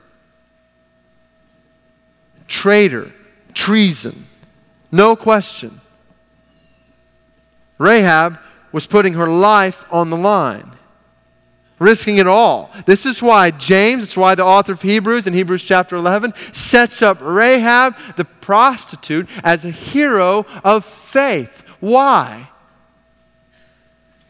Traitor, 2.47 3.11
treason, 3.53 4.25
no 4.91 5.15
question. 5.15 5.81
Rahab 7.77 8.39
was 8.71 8.87
putting 8.87 9.13
her 9.13 9.27
life 9.27 9.85
on 9.91 10.09
the 10.09 10.17
line, 10.17 10.71
risking 11.79 12.17
it 12.17 12.27
all. 12.27 12.71
This 12.85 13.05
is 13.05 13.21
why 13.21 13.51
James, 13.51 14.03
it's 14.03 14.17
why 14.17 14.35
the 14.35 14.45
author 14.45 14.73
of 14.73 14.81
Hebrews 14.81 15.27
in 15.27 15.33
Hebrews 15.33 15.63
chapter 15.63 15.95
11 15.95 16.33
sets 16.51 17.01
up 17.01 17.19
Rahab, 17.21 17.95
the 18.15 18.25
prostitute, 18.25 19.29
as 19.43 19.65
a 19.65 19.71
hero 19.71 20.45
of 20.63 20.85
faith. 20.85 21.63
Why? 21.79 22.49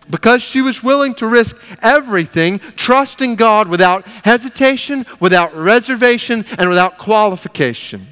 Because 0.09 0.41
she 0.41 0.61
was 0.61 0.81
willing 0.81 1.15
to 1.15 1.27
risk 1.27 1.57
everything, 1.81 2.59
trusting 2.75 3.35
God 3.35 3.67
without 3.67 4.05
hesitation, 4.23 5.05
without 5.19 5.55
reservation, 5.55 6.45
and 6.57 6.69
without 6.69 6.97
qualification. 6.97 8.07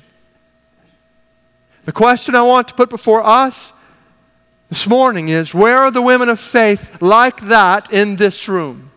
The 1.86 1.92
question 1.92 2.36
I 2.36 2.42
want 2.42 2.68
to 2.70 2.74
put 2.74 2.90
before 2.90 3.24
us 3.24 3.72
this 4.70 4.88
morning 4.88 5.30
is 5.30 5.54
where 5.54 5.78
are 5.78 5.92
the 5.92 6.02
women 6.02 6.30
of 6.30 6.40
faith 6.40 7.02
like 7.02 7.42
that 7.42 7.94
in 7.94 8.16
this 8.16 8.50
room? 8.50 8.92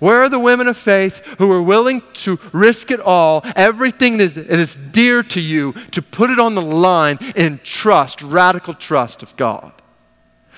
Where 0.00 0.22
are 0.22 0.28
the 0.28 0.40
women 0.40 0.66
of 0.66 0.76
faith 0.76 1.24
who 1.38 1.52
are 1.52 1.62
willing 1.62 2.02
to 2.14 2.38
risk 2.52 2.90
it 2.90 3.00
all, 3.00 3.42
everything 3.54 4.16
that 4.16 4.24
is, 4.24 4.34
that 4.34 4.50
is 4.50 4.76
dear 4.76 5.22
to 5.24 5.40
you, 5.40 5.72
to 5.92 6.02
put 6.02 6.30
it 6.30 6.40
on 6.40 6.54
the 6.54 6.62
line 6.62 7.18
in 7.36 7.60
trust, 7.62 8.22
radical 8.22 8.74
trust 8.74 9.22
of 9.22 9.36
God? 9.36 9.72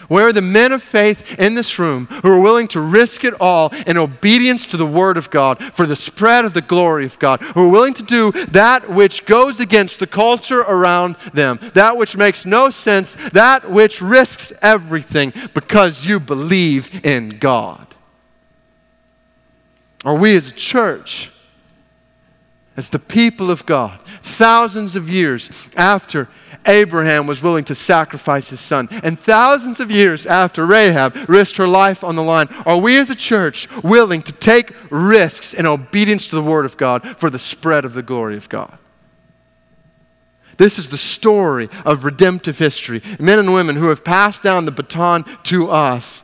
Where 0.08 0.26
are 0.26 0.32
the 0.32 0.42
men 0.42 0.72
of 0.72 0.82
faith 0.82 1.38
in 1.38 1.54
this 1.54 1.78
room 1.78 2.06
who 2.06 2.30
are 2.30 2.40
willing 2.40 2.68
to 2.68 2.80
risk 2.80 3.24
it 3.24 3.34
all 3.40 3.72
in 3.86 3.96
obedience 3.96 4.66
to 4.66 4.76
the 4.76 4.86
Word 4.86 5.16
of 5.16 5.30
God 5.30 5.62
for 5.74 5.86
the 5.86 5.96
spread 5.96 6.44
of 6.44 6.54
the 6.54 6.60
glory 6.60 7.06
of 7.06 7.18
God? 7.18 7.40
Who 7.40 7.68
are 7.68 7.72
willing 7.72 7.94
to 7.94 8.02
do 8.02 8.32
that 8.48 8.90
which 8.90 9.26
goes 9.26 9.60
against 9.60 10.00
the 10.00 10.06
culture 10.06 10.60
around 10.60 11.16
them, 11.32 11.58
that 11.74 11.96
which 11.96 12.16
makes 12.16 12.46
no 12.46 12.70
sense, 12.70 13.14
that 13.32 13.70
which 13.70 14.00
risks 14.00 14.52
everything 14.62 15.32
because 15.54 16.04
you 16.04 16.20
believe 16.20 17.04
in 17.04 17.38
God? 17.38 17.91
Or 20.04 20.16
we 20.16 20.36
as 20.36 20.48
a 20.48 20.52
church, 20.52 21.30
as 22.76 22.88
the 22.88 22.98
people 22.98 23.50
of 23.50 23.66
God, 23.66 24.00
thousands 24.22 24.96
of 24.96 25.08
years 25.08 25.50
after 25.76 26.28
Abraham 26.66 27.26
was 27.26 27.42
willing 27.42 27.64
to 27.64 27.74
sacrifice 27.74 28.50
his 28.50 28.60
son, 28.60 28.88
and 29.02 29.18
thousands 29.18 29.80
of 29.80 29.90
years 29.90 30.26
after 30.26 30.64
Rahab 30.64 31.28
risked 31.28 31.56
her 31.56 31.68
life 31.68 32.02
on 32.04 32.16
the 32.16 32.22
line, 32.22 32.48
are 32.64 32.78
we 32.78 32.96
as 32.98 33.10
a 33.10 33.16
church 33.16 33.68
willing 33.82 34.22
to 34.22 34.32
take 34.32 34.72
risks 34.90 35.54
in 35.54 35.66
obedience 35.66 36.28
to 36.28 36.36
the 36.36 36.42
Word 36.42 36.64
of 36.64 36.76
God 36.76 37.16
for 37.18 37.30
the 37.30 37.38
spread 37.38 37.84
of 37.84 37.94
the 37.94 38.02
glory 38.02 38.36
of 38.36 38.48
God? 38.48 38.78
This 40.56 40.78
is 40.78 40.90
the 40.90 40.98
story 40.98 41.68
of 41.84 42.04
redemptive 42.04 42.58
history. 42.58 43.02
Men 43.18 43.38
and 43.38 43.52
women 43.52 43.76
who 43.76 43.88
have 43.88 44.04
passed 44.04 44.42
down 44.42 44.64
the 44.64 44.70
baton 44.70 45.24
to 45.44 45.70
us. 45.70 46.22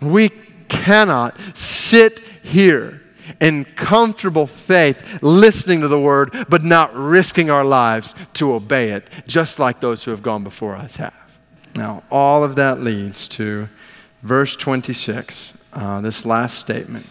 We 0.00 0.28
cannot 0.68 1.38
sit 1.54 2.20
here 2.42 2.99
in 3.40 3.64
comfortable 3.64 4.46
faith, 4.46 5.22
listening 5.22 5.80
to 5.80 5.88
the 5.88 6.00
word, 6.00 6.46
but 6.48 6.64
not 6.64 6.94
risking 6.94 7.50
our 7.50 7.64
lives 7.64 8.14
to 8.34 8.52
obey 8.52 8.90
it, 8.90 9.08
just 9.26 9.58
like 9.58 9.80
those 9.80 10.04
who 10.04 10.10
have 10.10 10.22
gone 10.22 10.44
before 10.44 10.76
us 10.76 10.96
have. 10.96 11.14
Now, 11.74 12.02
all 12.10 12.42
of 12.42 12.56
that 12.56 12.80
leads 12.80 13.28
to 13.28 13.68
verse 14.22 14.56
26, 14.56 15.52
uh, 15.72 16.00
this 16.00 16.24
last 16.24 16.58
statement. 16.58 17.06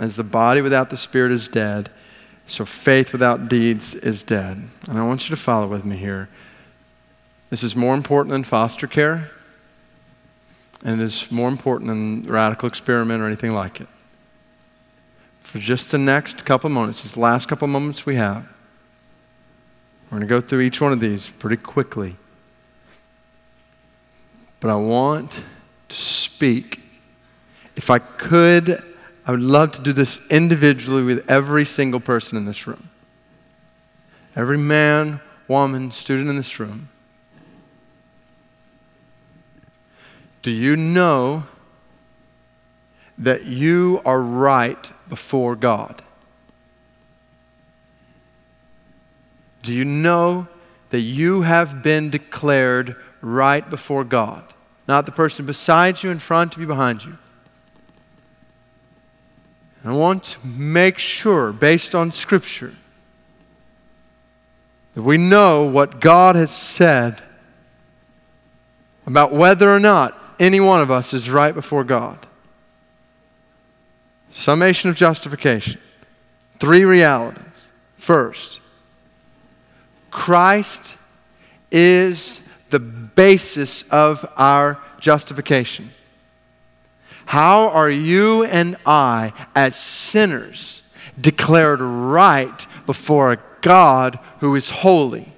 As 0.00 0.16
the 0.16 0.24
body 0.24 0.60
without 0.60 0.90
the 0.90 0.96
spirit 0.96 1.32
is 1.32 1.48
dead, 1.48 1.90
so 2.46 2.64
faith 2.64 3.12
without 3.12 3.48
deeds 3.48 3.94
is 3.94 4.22
dead. 4.22 4.62
And 4.88 4.98
I 4.98 5.06
want 5.06 5.28
you 5.28 5.34
to 5.34 5.40
follow 5.40 5.66
with 5.66 5.84
me 5.84 5.96
here. 5.96 6.28
This 7.50 7.62
is 7.62 7.76
more 7.76 7.94
important 7.94 8.32
than 8.32 8.44
foster 8.44 8.86
care, 8.86 9.30
and 10.84 11.00
it 11.00 11.04
is 11.04 11.30
more 11.30 11.48
important 11.48 11.88
than 11.88 12.24
radical 12.24 12.68
experiment 12.68 13.22
or 13.22 13.26
anything 13.26 13.52
like 13.52 13.80
it. 13.80 13.88
For 15.54 15.60
just 15.60 15.92
the 15.92 15.98
next 15.98 16.44
couple 16.44 16.68
moments, 16.68 17.02
these 17.02 17.16
last 17.16 17.46
couple 17.46 17.68
moments 17.68 18.04
we 18.04 18.16
have, 18.16 18.44
we're 20.10 20.18
going 20.18 20.22
to 20.22 20.26
go 20.26 20.40
through 20.40 20.62
each 20.62 20.80
one 20.80 20.92
of 20.92 20.98
these 20.98 21.30
pretty 21.30 21.58
quickly. 21.58 22.16
But 24.58 24.72
I 24.72 24.74
want 24.74 25.30
to 25.30 25.94
speak. 25.94 26.80
If 27.76 27.88
I 27.88 28.00
could, 28.00 28.82
I 29.28 29.30
would 29.30 29.42
love 29.42 29.70
to 29.70 29.80
do 29.80 29.92
this 29.92 30.18
individually 30.28 31.04
with 31.04 31.30
every 31.30 31.64
single 31.64 32.00
person 32.00 32.36
in 32.36 32.46
this 32.46 32.66
room. 32.66 32.90
Every 34.34 34.58
man, 34.58 35.20
woman, 35.46 35.92
student 35.92 36.28
in 36.28 36.36
this 36.36 36.58
room. 36.58 36.88
Do 40.42 40.50
you 40.50 40.74
know 40.74 41.44
that 43.18 43.44
you 43.44 44.00
are 44.04 44.20
right 44.20 44.90
before 45.08 45.56
God? 45.56 46.02
Do 49.62 49.72
you 49.72 49.84
know 49.84 50.46
that 50.90 51.00
you 51.00 51.42
have 51.42 51.82
been 51.82 52.10
declared 52.10 52.96
right 53.20 53.68
before 53.68 54.04
God? 54.04 54.44
Not 54.86 55.06
the 55.06 55.12
person 55.12 55.46
beside 55.46 56.02
you, 56.02 56.10
in 56.10 56.18
front 56.18 56.54
of 56.54 56.60
you, 56.60 56.66
behind 56.66 57.04
you. 57.04 57.16
And 59.82 59.92
I 59.92 59.96
want 59.96 60.24
to 60.24 60.46
make 60.46 60.98
sure, 60.98 61.52
based 61.52 61.94
on 61.94 62.10
Scripture, 62.10 62.74
that 64.94 65.02
we 65.02 65.16
know 65.16 65.64
what 65.64 66.00
God 66.00 66.36
has 66.36 66.50
said 66.50 67.22
about 69.06 69.32
whether 69.32 69.70
or 69.70 69.80
not 69.80 70.18
any 70.38 70.60
one 70.60 70.80
of 70.80 70.90
us 70.90 71.14
is 71.14 71.28
right 71.28 71.54
before 71.54 71.84
God. 71.84 72.26
Summation 74.34 74.90
of 74.90 74.96
justification. 74.96 75.80
Three 76.58 76.84
realities. 76.84 77.40
First, 77.96 78.58
Christ 80.10 80.96
is 81.70 82.42
the 82.68 82.80
basis 82.80 83.82
of 83.92 84.28
our 84.36 84.80
justification. 84.98 85.90
How 87.26 87.68
are 87.68 87.88
you 87.88 88.42
and 88.42 88.76
I, 88.84 89.32
as 89.54 89.76
sinners, 89.76 90.82
declared 91.18 91.80
right 91.80 92.66
before 92.86 93.34
a 93.34 93.42
God 93.60 94.18
who 94.40 94.56
is 94.56 94.68
holy? 94.68 95.32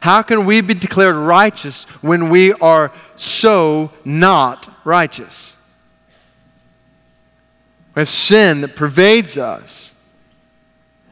How 0.00 0.22
can 0.22 0.46
we 0.46 0.62
be 0.62 0.72
declared 0.72 1.16
righteous 1.16 1.84
when 2.00 2.30
we 2.30 2.54
are 2.54 2.92
so 3.14 3.92
not 4.06 4.74
righteous? 4.86 5.55
We 7.96 8.00
have 8.00 8.10
sin 8.10 8.60
that 8.60 8.76
pervades 8.76 9.38
us, 9.38 9.90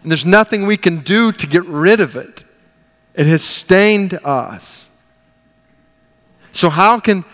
and 0.02 0.12
there's 0.12 0.26
nothing 0.26 0.66
we 0.66 0.76
can 0.76 0.98
do 0.98 1.32
to 1.32 1.46
get 1.46 1.64
rid 1.64 1.98
of 1.98 2.14
it. 2.14 2.44
It 3.14 3.26
has 3.26 3.42
stained 3.42 4.20
us. 4.22 4.86
So, 6.52 6.68
how 6.68 7.00
can 7.00 7.24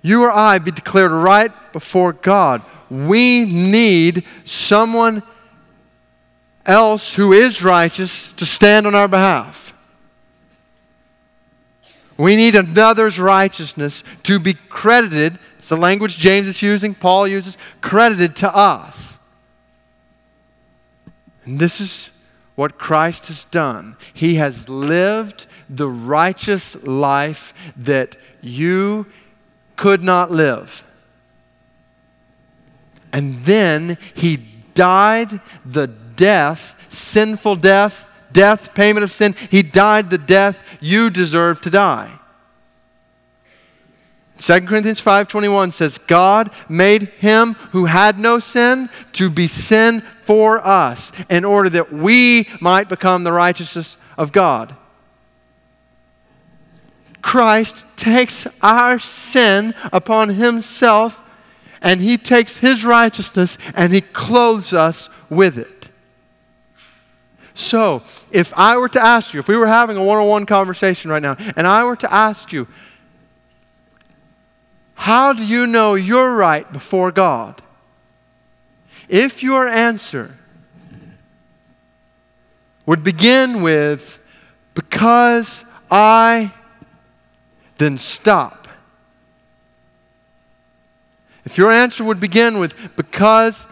you 0.00 0.24
or 0.24 0.30
I 0.32 0.58
be 0.58 0.70
declared 0.70 1.12
right 1.12 1.52
before 1.72 2.14
God? 2.14 2.62
We 2.90 3.44
need 3.44 4.24
someone 4.44 5.22
else 6.64 7.12
who 7.12 7.34
is 7.34 7.62
righteous 7.62 8.32
to 8.38 8.46
stand 8.46 8.86
on 8.86 8.94
our 8.94 9.08
behalf. 9.08 9.74
We 12.16 12.34
need 12.34 12.54
another's 12.54 13.18
righteousness 13.18 14.04
to 14.24 14.38
be 14.38 14.54
credited. 14.54 15.38
It's 15.60 15.68
the 15.68 15.76
language 15.76 16.16
James 16.16 16.48
is 16.48 16.62
using, 16.62 16.94
Paul 16.94 17.28
uses, 17.28 17.58
credited 17.82 18.34
to 18.36 18.56
us. 18.56 19.18
And 21.44 21.58
this 21.58 21.82
is 21.82 22.08
what 22.54 22.78
Christ 22.78 23.26
has 23.26 23.44
done. 23.44 23.98
He 24.14 24.36
has 24.36 24.70
lived 24.70 25.44
the 25.68 25.90
righteous 25.90 26.82
life 26.82 27.52
that 27.76 28.16
you 28.40 29.04
could 29.76 30.02
not 30.02 30.30
live. 30.30 30.82
And 33.12 33.44
then 33.44 33.98
he 34.14 34.38
died 34.72 35.42
the 35.66 35.88
death, 35.88 36.74
sinful 36.88 37.56
death, 37.56 38.06
death, 38.32 38.72
payment 38.72 39.04
of 39.04 39.12
sin. 39.12 39.34
He 39.50 39.62
died 39.62 40.08
the 40.08 40.16
death 40.16 40.62
you 40.80 41.10
deserve 41.10 41.60
to 41.60 41.70
die. 41.70 42.18
2 44.40 44.62
Corinthians 44.62 45.00
5:21 45.02 45.70
says 45.70 45.98
God 45.98 46.50
made 46.66 47.08
him 47.18 47.54
who 47.72 47.84
had 47.84 48.18
no 48.18 48.38
sin 48.38 48.88
to 49.12 49.28
be 49.28 49.46
sin 49.46 50.02
for 50.24 50.66
us 50.66 51.12
in 51.28 51.44
order 51.44 51.68
that 51.68 51.92
we 51.92 52.48
might 52.58 52.88
become 52.88 53.22
the 53.22 53.32
righteousness 53.32 53.98
of 54.16 54.32
God. 54.32 54.74
Christ 57.20 57.84
takes 57.96 58.46
our 58.62 58.98
sin 58.98 59.74
upon 59.92 60.30
himself 60.30 61.22
and 61.82 62.00
he 62.00 62.16
takes 62.16 62.56
his 62.56 62.82
righteousness 62.82 63.58
and 63.74 63.92
he 63.92 64.00
clothes 64.00 64.72
us 64.72 65.10
with 65.28 65.58
it. 65.58 65.80
So, 67.52 68.04
if 68.30 68.54
I 68.56 68.78
were 68.78 68.88
to 68.88 69.00
ask 69.00 69.34
you, 69.34 69.40
if 69.40 69.48
we 69.48 69.56
were 69.56 69.66
having 69.66 69.98
a 69.98 70.02
one 70.02 70.16
on 70.16 70.26
one 70.26 70.46
conversation 70.46 71.10
right 71.10 71.20
now, 71.20 71.36
and 71.56 71.66
I 71.66 71.84
were 71.84 71.96
to 71.96 72.10
ask 72.10 72.54
you, 72.54 72.66
how 75.00 75.32
do 75.32 75.42
you 75.42 75.66
know 75.66 75.94
you're 75.94 76.34
right 76.34 76.70
before 76.70 77.10
God? 77.10 77.62
If 79.08 79.42
your 79.42 79.66
answer 79.66 80.36
would 82.84 83.02
begin 83.02 83.62
with, 83.62 84.18
because 84.74 85.64
I, 85.90 86.52
then 87.78 87.96
stop. 87.96 88.68
If 91.46 91.56
your 91.56 91.72
answer 91.72 92.04
would 92.04 92.20
begin 92.20 92.58
with, 92.58 92.74
because 92.94 93.66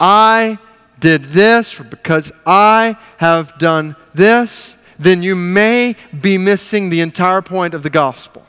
I 0.00 0.58
did 0.98 1.26
this, 1.26 1.78
or 1.78 1.84
because 1.84 2.32
I 2.44 2.96
have 3.18 3.58
done 3.58 3.94
this, 4.12 4.74
then 4.98 5.22
you 5.22 5.36
may 5.36 5.94
be 6.20 6.36
missing 6.36 6.90
the 6.90 7.00
entire 7.00 7.42
point 7.42 7.74
of 7.74 7.84
the 7.84 7.90
gospel. 7.90 8.44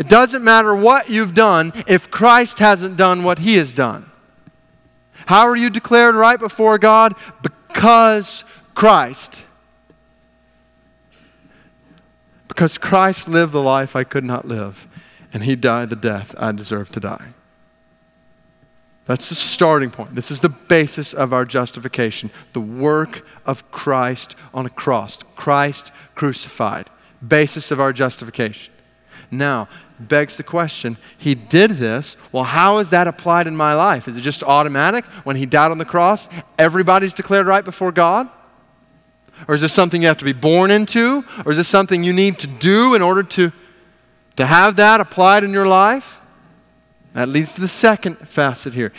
It 0.00 0.08
doesn't 0.08 0.42
matter 0.42 0.74
what 0.74 1.10
you've 1.10 1.34
done 1.34 1.74
if 1.86 2.10
Christ 2.10 2.58
hasn't 2.58 2.96
done 2.96 3.22
what 3.22 3.40
he 3.40 3.56
has 3.56 3.74
done. 3.74 4.10
How 5.26 5.42
are 5.42 5.54
you 5.54 5.68
declared 5.68 6.14
right 6.14 6.40
before 6.40 6.78
God? 6.78 7.14
Because 7.42 8.44
Christ. 8.74 9.44
Because 12.48 12.78
Christ 12.78 13.28
lived 13.28 13.52
the 13.52 13.60
life 13.60 13.94
I 13.94 14.04
could 14.04 14.24
not 14.24 14.48
live, 14.48 14.88
and 15.34 15.44
he 15.44 15.54
died 15.54 15.90
the 15.90 15.96
death 15.96 16.34
I 16.38 16.52
deserve 16.52 16.90
to 16.92 17.00
die. 17.00 17.34
That's 19.04 19.28
the 19.28 19.34
starting 19.34 19.90
point. 19.90 20.14
This 20.14 20.30
is 20.30 20.40
the 20.40 20.48
basis 20.48 21.12
of 21.12 21.34
our 21.34 21.44
justification 21.44 22.30
the 22.54 22.60
work 22.60 23.26
of 23.44 23.70
Christ 23.70 24.34
on 24.54 24.64
a 24.64 24.70
cross, 24.70 25.18
Christ 25.36 25.92
crucified. 26.14 26.88
Basis 27.26 27.70
of 27.70 27.80
our 27.80 27.92
justification. 27.92 28.72
Now, 29.30 29.68
begs 30.08 30.36
the 30.36 30.42
question 30.42 30.96
he 31.18 31.34
did 31.34 31.72
this. 31.72 32.16
Well, 32.32 32.44
how 32.44 32.78
is 32.78 32.90
that 32.90 33.06
applied 33.06 33.46
in 33.46 33.56
my 33.56 33.74
life? 33.74 34.08
Is 34.08 34.16
it 34.16 34.22
just 34.22 34.42
automatic? 34.42 35.04
When 35.24 35.36
he 35.36 35.46
died 35.46 35.70
on 35.70 35.78
the 35.78 35.84
cross, 35.84 36.28
everybody's 36.58 37.14
declared 37.14 37.46
right 37.46 37.64
before 37.64 37.92
God? 37.92 38.28
Or 39.48 39.54
is 39.54 39.60
this 39.60 39.72
something 39.72 40.02
you 40.02 40.08
have 40.08 40.18
to 40.18 40.24
be 40.24 40.32
born 40.32 40.70
into? 40.70 41.24
Or 41.44 41.52
is 41.52 41.56
this 41.56 41.68
something 41.68 42.02
you 42.02 42.12
need 42.12 42.38
to 42.40 42.46
do 42.46 42.94
in 42.94 43.02
order 43.02 43.22
to, 43.22 43.52
to 44.36 44.46
have 44.46 44.76
that 44.76 45.00
applied 45.00 45.44
in 45.44 45.52
your 45.52 45.66
life? 45.66 46.20
That 47.14 47.28
leads 47.28 47.54
to 47.54 47.60
the 47.60 47.68
second 47.68 48.16
facet 48.16 48.74
here. 48.74 48.92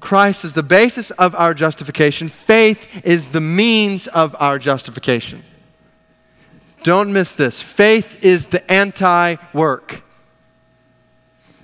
Christ 0.00 0.44
is 0.44 0.54
the 0.54 0.62
basis 0.62 1.10
of 1.12 1.34
our 1.34 1.52
justification, 1.54 2.28
faith 2.28 3.04
is 3.04 3.30
the 3.30 3.40
means 3.40 4.06
of 4.06 4.34
our 4.40 4.58
justification. 4.58 5.44
Don't 6.82 7.12
miss 7.12 7.32
this. 7.32 7.60
Faith 7.60 8.24
is 8.24 8.46
the 8.46 8.68
anti 8.72 9.36
work. 9.52 10.02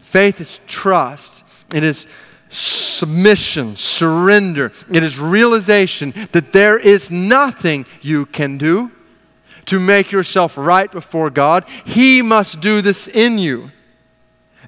Faith 0.07 0.41
is 0.41 0.61
trust, 0.69 1.43
it 1.73 1.83
is 1.83 2.07
submission, 2.49 3.75
surrender, 3.75 4.71
it 4.89 5.03
is 5.03 5.19
realization 5.19 6.15
that 6.31 6.53
there 6.53 6.79
is 6.79 7.11
nothing 7.11 7.85
you 8.03 8.25
can 8.25 8.57
do 8.57 8.93
to 9.65 9.81
make 9.81 10.13
yourself 10.13 10.57
right 10.57 10.93
before 10.93 11.29
God. 11.29 11.69
He 11.85 12.23
must 12.23 12.61
do 12.61 12.83
this 12.83 13.09
in 13.09 13.37
you. 13.37 13.73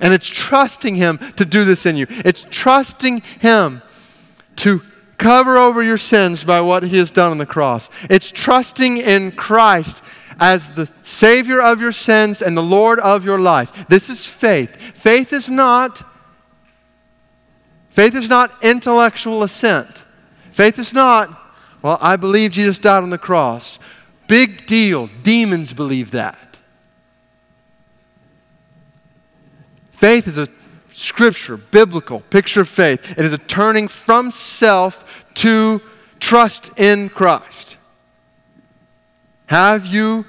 And 0.01 0.13
it's 0.13 0.27
trusting 0.27 0.97
Him 0.97 1.19
to 1.37 1.45
do 1.45 1.65
this 1.65 1.87
in 1.87 1.97
you. 1.97 2.09
It's 2.11 2.45
trusting 2.51 3.21
Him 3.39 3.81
to 4.57 4.83
cover 5.19 5.57
over 5.57 5.85
your 5.85 5.99
sins 5.99 6.43
by 6.43 6.61
what 6.61 6.83
he 6.83 6.99
has 6.99 7.13
done 7.13 7.31
on 7.31 7.39
the 7.39 7.47
cross. 7.47 7.89
It's 8.11 8.33
trusting 8.33 8.97
in 8.99 9.31
Christ 9.31 10.03
as 10.39 10.69
the 10.69 10.91
Savior 11.03 11.61
of 11.61 11.81
your 11.81 11.93
sins 11.93 12.43
and 12.43 12.57
the 12.57 12.63
Lord 12.63 13.01
of 13.01 13.25
your 13.25 13.39
life. 13.39 13.87
This 13.89 14.09
is 14.09 14.25
faith. 14.25 14.77
Faith 14.95 15.33
is 15.33 15.49
not 15.49 16.05
faith 17.91 18.15
is 18.15 18.29
not 18.29 18.63
intellectual 18.63 19.43
assent. 19.43 20.05
Faith 20.53 20.79
is 20.79 20.93
not, 20.93 21.31
well, 21.83 21.99
I 22.01 22.15
believe 22.15 22.53
Jesus 22.53 22.79
died 22.79 23.03
on 23.03 23.11
the 23.11 23.19
cross. 23.19 23.81
Big 24.29 24.67
deal. 24.67 25.09
Demons 25.25 25.73
believe 25.73 26.13
that. 26.13 26.59
Faith 29.91 30.29
is 30.29 30.39
a 30.39 30.47
scripture, 30.93 31.57
biblical 31.57 32.21
picture 32.21 32.61
of 32.61 32.69
faith. 32.69 33.19
It 33.19 33.25
is 33.25 33.33
a 33.33 33.39
turning 33.39 33.89
from 33.89 34.31
self 34.31 35.05
to 35.35 35.83
trust 36.21 36.71
in 36.77 37.09
Christ. 37.09 37.78
Have 39.49 39.87
you 39.87 40.27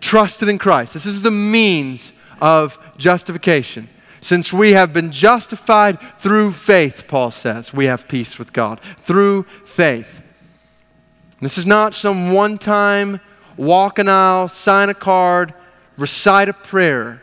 trusted 0.00 0.48
in 0.48 0.58
Christ? 0.58 0.94
This 0.94 1.06
is 1.06 1.22
the 1.22 1.30
means 1.30 2.12
of 2.40 2.78
justification. 2.96 3.88
Since 4.20 4.52
we 4.52 4.72
have 4.72 4.92
been 4.92 5.12
justified 5.12 5.98
through 6.18 6.52
faith, 6.52 7.04
Paul 7.08 7.30
says, 7.30 7.72
we 7.72 7.86
have 7.86 8.08
peace 8.08 8.38
with 8.38 8.52
God. 8.52 8.80
Through 8.98 9.44
faith. 9.64 10.22
This 11.40 11.58
is 11.58 11.66
not 11.66 11.94
some 11.94 12.32
one 12.32 12.58
time 12.58 13.20
walk 13.56 13.98
an 13.98 14.08
aisle, 14.08 14.46
sign 14.46 14.88
a 14.88 14.94
card, 14.94 15.52
recite 15.96 16.48
a 16.48 16.52
prayer. 16.52 17.20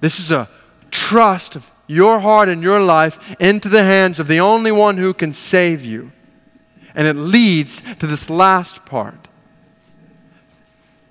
This 0.00 0.20
is 0.20 0.30
a 0.30 0.48
trust 0.90 1.56
of 1.56 1.70
your 1.86 2.20
heart 2.20 2.50
and 2.50 2.62
your 2.62 2.80
life 2.80 3.34
into 3.40 3.70
the 3.70 3.82
hands 3.82 4.18
of 4.18 4.28
the 4.28 4.40
only 4.40 4.70
one 4.70 4.98
who 4.98 5.14
can 5.14 5.32
save 5.32 5.84
you. 5.84 6.12
And 6.94 7.06
it 7.06 7.14
leads 7.14 7.80
to 7.98 8.06
this 8.06 8.28
last 8.28 8.84
part. 8.84 9.28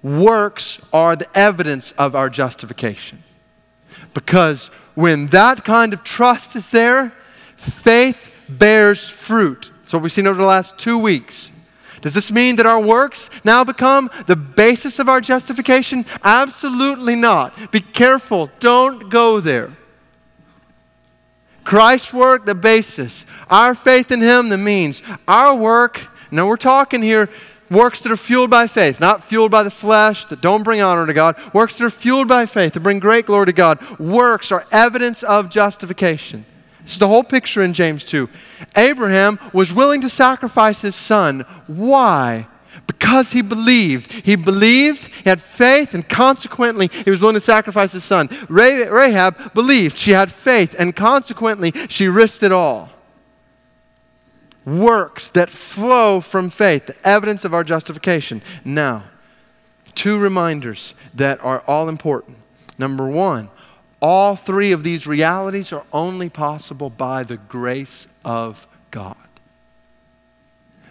Works 0.01 0.79
are 0.93 1.15
the 1.15 1.27
evidence 1.37 1.91
of 1.93 2.15
our 2.15 2.29
justification. 2.29 3.23
Because 4.13 4.67
when 4.95 5.27
that 5.27 5.63
kind 5.63 5.93
of 5.93 6.03
trust 6.03 6.55
is 6.55 6.69
there, 6.69 7.13
faith 7.55 8.29
bears 8.47 9.07
fruit. 9.07 9.71
So 9.85 9.97
we've 9.97 10.11
seen 10.11 10.27
over 10.27 10.39
the 10.39 10.45
last 10.45 10.77
two 10.77 10.97
weeks. 10.97 11.51
Does 12.01 12.13
this 12.13 12.31
mean 12.31 12.55
that 12.55 12.65
our 12.65 12.81
works 12.81 13.29
now 13.43 13.63
become 13.63 14.09
the 14.27 14.35
basis 14.35 14.99
of 14.99 15.09
our 15.09 15.19
justification? 15.19 16.05
Absolutely 16.23 17.15
not. 17.15 17.71
Be 17.71 17.81
careful. 17.81 18.49
Don't 18.59 19.09
go 19.09 19.39
there. 19.39 19.75
Christ's 21.63 22.13
work, 22.13 22.45
the 22.45 22.55
basis. 22.55 23.25
Our 23.49 23.75
faith 23.75 24.11
in 24.11 24.21
Him, 24.21 24.49
the 24.49 24.57
means. 24.57 25.03
Our 25.27 25.55
work, 25.55 26.01
now 26.31 26.47
we're 26.47 26.57
talking 26.57 27.01
here 27.01 27.29
works 27.69 28.01
that 28.01 28.11
are 28.11 28.17
fueled 28.17 28.49
by 28.49 28.67
faith, 28.67 28.99
not 28.99 29.23
fueled 29.23 29.51
by 29.51 29.63
the 29.63 29.71
flesh, 29.71 30.25
that 30.25 30.41
don't 30.41 30.63
bring 30.63 30.81
honor 30.81 31.05
to 31.05 31.13
God. 31.13 31.35
Works 31.53 31.75
that 31.77 31.85
are 31.85 31.89
fueled 31.89 32.27
by 32.27 32.45
faith, 32.45 32.73
that 32.73 32.79
bring 32.81 32.99
great 32.99 33.25
glory 33.25 33.47
to 33.47 33.53
God. 33.53 33.99
Works 33.99 34.51
are 34.51 34.65
evidence 34.71 35.23
of 35.23 35.49
justification. 35.49 36.45
Is 36.85 36.97
the 36.97 37.07
whole 37.07 37.23
picture 37.23 37.61
in 37.61 37.73
James 37.73 38.03
2. 38.05 38.29
Abraham 38.75 39.37
was 39.53 39.71
willing 39.71 40.01
to 40.01 40.09
sacrifice 40.09 40.81
his 40.81 40.95
son. 40.95 41.41
Why? 41.67 42.47
Because 42.87 43.31
he 43.31 43.41
believed. 43.41 44.11
He 44.11 44.35
believed, 44.35 45.07
he 45.07 45.29
had 45.29 45.41
faith, 45.41 45.93
and 45.93 46.07
consequently, 46.07 46.89
he 46.91 47.09
was 47.09 47.21
willing 47.21 47.35
to 47.35 47.41
sacrifice 47.41 47.91
his 47.91 48.03
son. 48.03 48.29
Rahab 48.49 49.53
believed. 49.53 49.97
She 49.97 50.11
had 50.11 50.31
faith, 50.31 50.75
and 50.77 50.95
consequently, 50.95 51.73
she 51.87 52.07
risked 52.07 52.43
it 52.43 52.51
all. 52.51 52.89
Works 54.65 55.29
that 55.31 55.49
flow 55.49 56.19
from 56.19 56.49
faith, 56.49 56.85
the 56.87 57.07
evidence 57.07 57.45
of 57.45 57.53
our 57.53 57.63
justification. 57.63 58.41
Now, 58.63 59.05
two 59.95 60.19
reminders 60.19 60.93
that 61.13 61.43
are 61.43 61.63
all 61.65 61.89
important. 61.89 62.37
Number 62.77 63.07
one, 63.07 63.49
all 64.01 64.35
three 64.35 64.71
of 64.71 64.83
these 64.83 65.07
realities 65.07 65.73
are 65.73 65.85
only 65.91 66.29
possible 66.29 66.89
by 66.89 67.23
the 67.23 67.37
grace 67.37 68.07
of 68.23 68.67
God. 68.91 69.17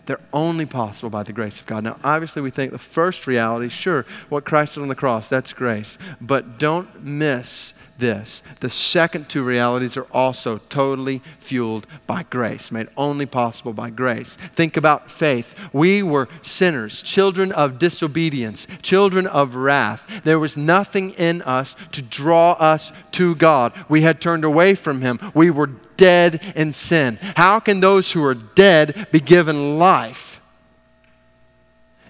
They're 0.09 0.19
only 0.33 0.65
possible 0.65 1.11
by 1.11 1.23
the 1.23 1.35
grace 1.35 1.61
of 1.61 1.67
God. 1.67 1.85
Now, 1.85 1.99
obviously, 2.03 2.41
we 2.41 2.49
think 2.49 2.73
the 2.73 2.79
first 2.79 3.27
reality, 3.27 3.69
sure, 3.69 4.07
what 4.31 4.47
Christ 4.47 4.75
did 4.75 4.81
on 4.81 4.89
the 4.89 4.95
cross, 4.95 5.29
that's 5.29 5.53
grace. 5.53 5.99
But 6.19 6.59
don't 6.59 7.05
miss 7.05 7.75
this. 7.99 8.43
The 8.61 8.71
second 8.71 9.29
two 9.29 9.43
realities 9.43 9.97
are 9.97 10.07
also 10.13 10.59
totally 10.69 11.23
fueled 11.39 11.87
by 12.07 12.23
grace, 12.23 12.71
made 12.71 12.89
only 12.97 13.27
possible 13.27 13.73
by 13.73 13.91
grace. 13.91 14.37
Think 14.55 14.77
about 14.77 15.11
faith. 15.11 15.55
We 15.73 16.03
were 16.03 16.29
sinners, 16.43 17.03
children 17.03 17.53
of 17.53 17.79
disobedience, 17.79 18.67
children 18.83 19.27
of 19.27 19.57
wrath. 19.57 20.23
There 20.25 20.39
was 20.39 20.57
nothing 20.57 21.11
in 21.11 21.43
us 21.43 21.77
to 21.93 22.03
draw 22.03 22.53
us 22.53 22.93
to 23.13 23.35
God. 23.35 23.73
We 23.89 24.03
had 24.03 24.21
turned 24.21 24.45
away 24.45 24.75
from 24.75 25.03
Him. 25.03 25.19
We 25.35 25.51
were 25.51 25.71
dead 25.97 26.41
in 26.57 26.73
sin. 26.73 27.19
How 27.37 27.61
can 27.61 27.81
those 27.81 28.13
who 28.13 28.25
are 28.25 28.35
dead 28.35 29.09
be 29.11 29.21
given 29.21 29.79
life? 29.79 30.41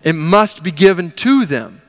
It 0.04 0.14
must 0.14 0.62
be 0.62 0.70
given 0.70 1.10
to 1.12 1.44
them. 1.44 1.82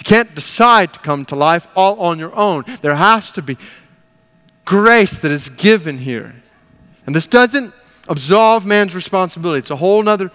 You 0.00 0.04
can't 0.04 0.34
decide 0.34 0.94
to 0.94 0.98
come 1.00 1.26
to 1.26 1.36
life 1.36 1.68
all 1.76 2.00
on 2.00 2.18
your 2.18 2.34
own. 2.34 2.64
There 2.80 2.94
has 2.94 3.30
to 3.32 3.42
be 3.42 3.58
grace 4.64 5.18
that 5.20 5.30
is 5.30 5.50
given 5.50 5.98
here. 5.98 6.34
And 7.04 7.14
this 7.14 7.26
doesn't 7.26 7.74
absolve 8.08 8.64
man's 8.64 8.94
responsibility, 8.94 9.58
it's 9.58 9.70
a 9.70 9.76
whole 9.76 10.08
other 10.08 10.32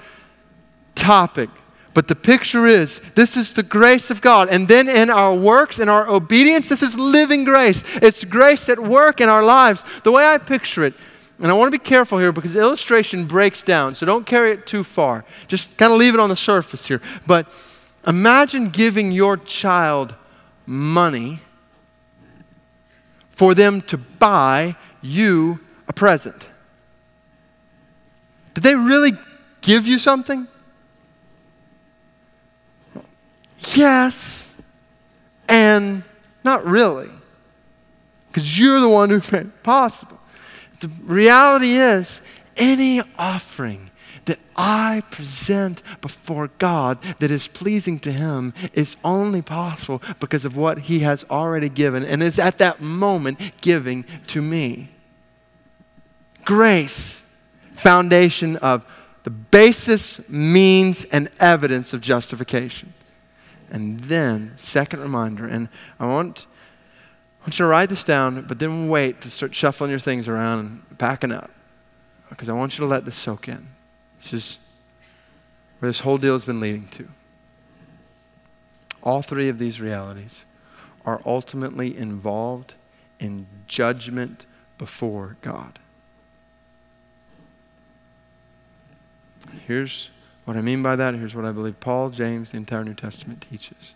topic. 0.93 1.49
But 1.95 2.07
the 2.07 2.15
picture 2.15 2.67
is 2.67 2.99
this 3.15 3.37
is 3.37 3.53
the 3.53 3.63
grace 3.63 4.11
of 4.11 4.21
God. 4.21 4.49
And 4.49 4.67
then 4.67 4.87
in 4.87 5.09
our 5.09 5.33
works, 5.33 5.79
in 5.79 5.89
our 5.89 6.07
obedience, 6.07 6.69
this 6.69 6.83
is 6.83 6.97
living 6.97 7.43
grace. 7.43 7.83
It's 8.03 8.23
grace 8.23 8.69
at 8.69 8.77
work 8.77 9.19
in 9.19 9.29
our 9.29 9.41
lives. 9.41 9.83
The 10.03 10.11
way 10.11 10.27
I 10.27 10.37
picture 10.37 10.83
it, 10.83 10.93
and 11.39 11.47
I 11.47 11.53
want 11.53 11.73
to 11.73 11.79
be 11.79 11.83
careful 11.83 12.19
here 12.19 12.31
because 12.31 12.53
the 12.53 12.59
illustration 12.59 13.25
breaks 13.25 13.63
down, 13.63 13.95
so 13.95 14.05
don't 14.05 14.27
carry 14.27 14.51
it 14.51 14.67
too 14.67 14.83
far. 14.83 15.25
Just 15.47 15.75
kind 15.75 15.91
of 15.91 15.97
leave 15.97 16.13
it 16.13 16.19
on 16.19 16.29
the 16.29 16.35
surface 16.35 16.85
here. 16.85 17.01
But 17.25 17.49
Imagine 18.07 18.69
giving 18.69 19.11
your 19.11 19.37
child 19.37 20.13
money 20.65 21.39
for 23.31 23.53
them 23.53 23.81
to 23.81 23.97
buy 23.97 24.75
you 25.01 25.59
a 25.87 25.93
present. 25.93 26.49
Did 28.53 28.63
they 28.63 28.75
really 28.75 29.13
give 29.61 29.87
you 29.87 29.99
something? 29.99 30.47
Yes, 33.73 34.47
and 35.49 36.03
not 36.43 36.63
really, 36.65 37.09
because 38.27 38.59
you're 38.59 38.79
the 38.79 38.87
one 38.87 39.09
who 39.09 39.17
made 39.31 39.47
it 39.47 39.63
possible. 39.63 40.19
The 40.79 40.89
reality 41.03 41.73
is, 41.73 42.21
any 42.55 43.01
offering 43.17 43.89
that 44.25 44.39
I 44.55 45.03
present 45.11 45.81
before 46.01 46.49
God 46.57 47.01
that 47.19 47.31
is 47.31 47.47
pleasing 47.47 47.99
to 47.99 48.11
Him 48.11 48.53
is 48.73 48.97
only 49.03 49.41
possible 49.41 50.01
because 50.19 50.45
of 50.45 50.57
what 50.57 50.79
He 50.79 50.99
has 50.99 51.25
already 51.29 51.69
given 51.69 52.03
and 52.03 52.21
is 52.21 52.39
at 52.39 52.57
that 52.57 52.81
moment 52.81 53.39
giving 53.61 54.05
to 54.27 54.41
me. 54.41 54.89
Grace, 56.43 57.21
foundation 57.73 58.57
of 58.57 58.85
the 59.23 59.31
basis, 59.31 60.19
means, 60.29 61.05
and 61.05 61.29
evidence 61.39 61.93
of 61.93 62.01
justification. 62.01 62.93
And 63.71 63.99
then, 64.01 64.53
second 64.55 64.99
reminder, 64.99 65.47
and 65.47 65.67
I 65.99 66.05
want, 66.05 66.45
I 67.41 67.43
want 67.45 67.59
you 67.59 67.65
to 67.65 67.65
write 67.65 67.89
this 67.89 68.03
down, 68.03 68.43
but 68.43 68.59
then 68.59 68.87
wait 68.87 69.21
to 69.21 69.31
start 69.31 69.55
shuffling 69.55 69.89
your 69.89 69.99
things 69.99 70.27
around 70.27 70.59
and 70.59 70.99
packing 70.99 71.31
up 71.31 71.49
because 72.29 72.49
I 72.49 72.53
want 72.53 72.77
you 72.77 72.83
to 72.83 72.87
let 72.87 73.05
this 73.05 73.15
soak 73.15 73.47
in. 73.47 73.67
This 74.25 74.33
is 74.33 74.59
where 75.77 75.89
this 75.89 75.99
whole 75.99 76.17
deal 76.17 76.33
has 76.33 76.45
been 76.45 76.59
leading 76.59 76.87
to. 76.89 77.07
All 79.03 79.21
three 79.21 79.49
of 79.49 79.59
these 79.59 79.79
realities 79.79 80.45
are 81.05 81.21
ultimately 81.27 81.95
involved 81.95 82.73
in 83.19 83.45
judgment 83.67 84.47
before 84.79 85.37
God. 85.43 85.77
Here's 89.67 90.09
what 90.45 90.57
I 90.57 90.61
mean 90.61 90.81
by 90.81 90.95
that. 90.95 91.13
Here's 91.13 91.35
what 91.35 91.45
I 91.45 91.51
believe 91.51 91.79
Paul, 91.79 92.09
James, 92.09 92.49
the 92.49 92.57
entire 92.57 92.83
New 92.83 92.95
Testament 92.95 93.45
teaches. 93.47 93.93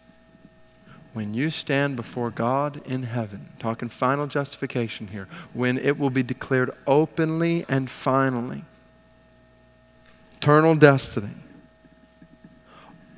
When 1.13 1.33
you 1.33 1.49
stand 1.49 1.95
before 1.95 2.29
God 2.29 2.85
in 2.85 3.01
heaven, 3.01 3.49
talking 3.57 3.89
final 3.89 4.27
justification 4.27 5.07
here, 5.07 5.27
when 5.53 5.79
it 5.79 5.97
will 5.97 6.11
be 6.11 6.21
declared 6.21 6.69
openly 6.85 7.65
and 7.67 7.89
finally 7.89 8.63
eternal 10.39 10.73
destiny. 10.75 11.35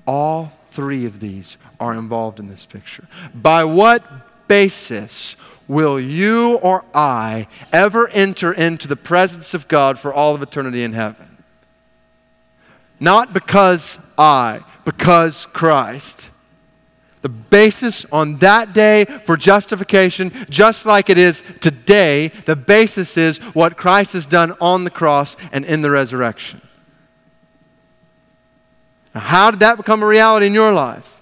All 0.07 0.51
three 0.71 1.05
of 1.05 1.19
these 1.19 1.57
are 1.79 1.93
involved 1.93 2.39
in 2.39 2.47
this 2.47 2.65
picture. 2.65 3.07
By 3.33 3.63
what 3.63 4.03
basis 4.47 5.35
will 5.67 5.99
you 5.99 6.57
or 6.57 6.83
I 6.93 7.47
ever 7.71 8.07
enter 8.09 8.51
into 8.51 8.87
the 8.87 8.95
presence 8.95 9.53
of 9.53 9.67
God 9.67 9.99
for 9.99 10.11
all 10.11 10.33
of 10.33 10.41
eternity 10.41 10.83
in 10.83 10.93
heaven? 10.93 11.37
Not 12.99 13.33
because 13.33 13.99
I, 14.17 14.61
because 14.83 15.45
Christ. 15.45 16.29
The 17.21 17.29
basis 17.29 18.03
on 18.11 18.37
that 18.37 18.73
day 18.73 19.05
for 19.05 19.37
justification, 19.37 20.31
just 20.49 20.87
like 20.87 21.09
it 21.11 21.19
is 21.19 21.43
today, 21.59 22.29
the 22.45 22.55
basis 22.55 23.15
is 23.15 23.37
what 23.53 23.77
Christ 23.77 24.13
has 24.13 24.25
done 24.25 24.55
on 24.59 24.85
the 24.85 24.89
cross 24.89 25.37
and 25.51 25.63
in 25.63 25.83
the 25.83 25.91
resurrection. 25.91 26.61
Now, 29.13 29.21
how 29.21 29.51
did 29.51 29.59
that 29.59 29.77
become 29.77 30.03
a 30.03 30.07
reality 30.07 30.45
in 30.45 30.53
your 30.53 30.71
life? 30.71 31.17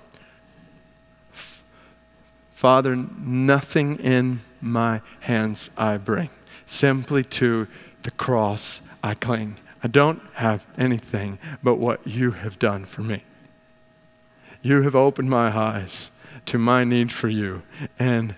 Father, 2.53 2.95
nothing 2.95 3.97
in 3.99 4.41
my 4.61 5.01
hands 5.21 5.69
I 5.77 5.97
bring, 5.97 6.29
simply 6.65 7.23
to 7.23 7.67
the 8.03 8.11
cross 8.11 8.81
I 9.01 9.13
cling. 9.13 9.55
I 9.81 9.87
don't 9.87 10.21
have 10.33 10.65
anything 10.77 11.39
but 11.63 11.75
what 11.75 12.05
you 12.05 12.31
have 12.31 12.59
done 12.59 12.83
for 12.83 13.01
me. 13.01 13.23
You 14.61 14.81
have 14.81 14.95
opened 14.95 15.29
my 15.29 15.57
eyes 15.57 16.11
to 16.47 16.57
my 16.57 16.83
need 16.83 17.13
for 17.13 17.29
you, 17.29 17.61
and 17.97 18.35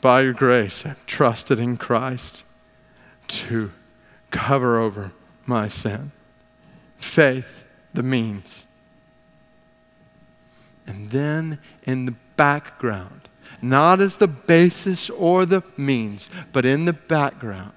by 0.00 0.22
your 0.22 0.32
grace, 0.32 0.84
I've 0.84 1.06
trusted 1.06 1.60
in 1.60 1.76
Christ 1.76 2.42
to 3.28 3.70
cover 4.30 4.78
over 4.78 5.12
my 5.46 5.68
sin. 5.68 6.12
Faith, 6.96 7.64
the 7.94 8.02
means. 8.02 8.66
And 10.86 11.10
then 11.10 11.58
in 11.82 12.06
the 12.06 12.14
background, 12.36 13.28
not 13.60 14.00
as 14.00 14.16
the 14.16 14.28
basis 14.28 15.10
or 15.10 15.44
the 15.44 15.62
means, 15.76 16.30
but 16.52 16.64
in 16.64 16.84
the 16.84 16.92
background, 16.92 17.72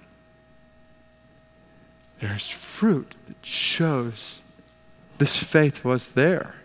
there's 2.20 2.50
fruit 2.50 3.16
that 3.28 3.46
shows 3.46 4.42
this 5.18 5.36
faith 5.36 5.84
was 5.84 6.10
there. 6.10 6.56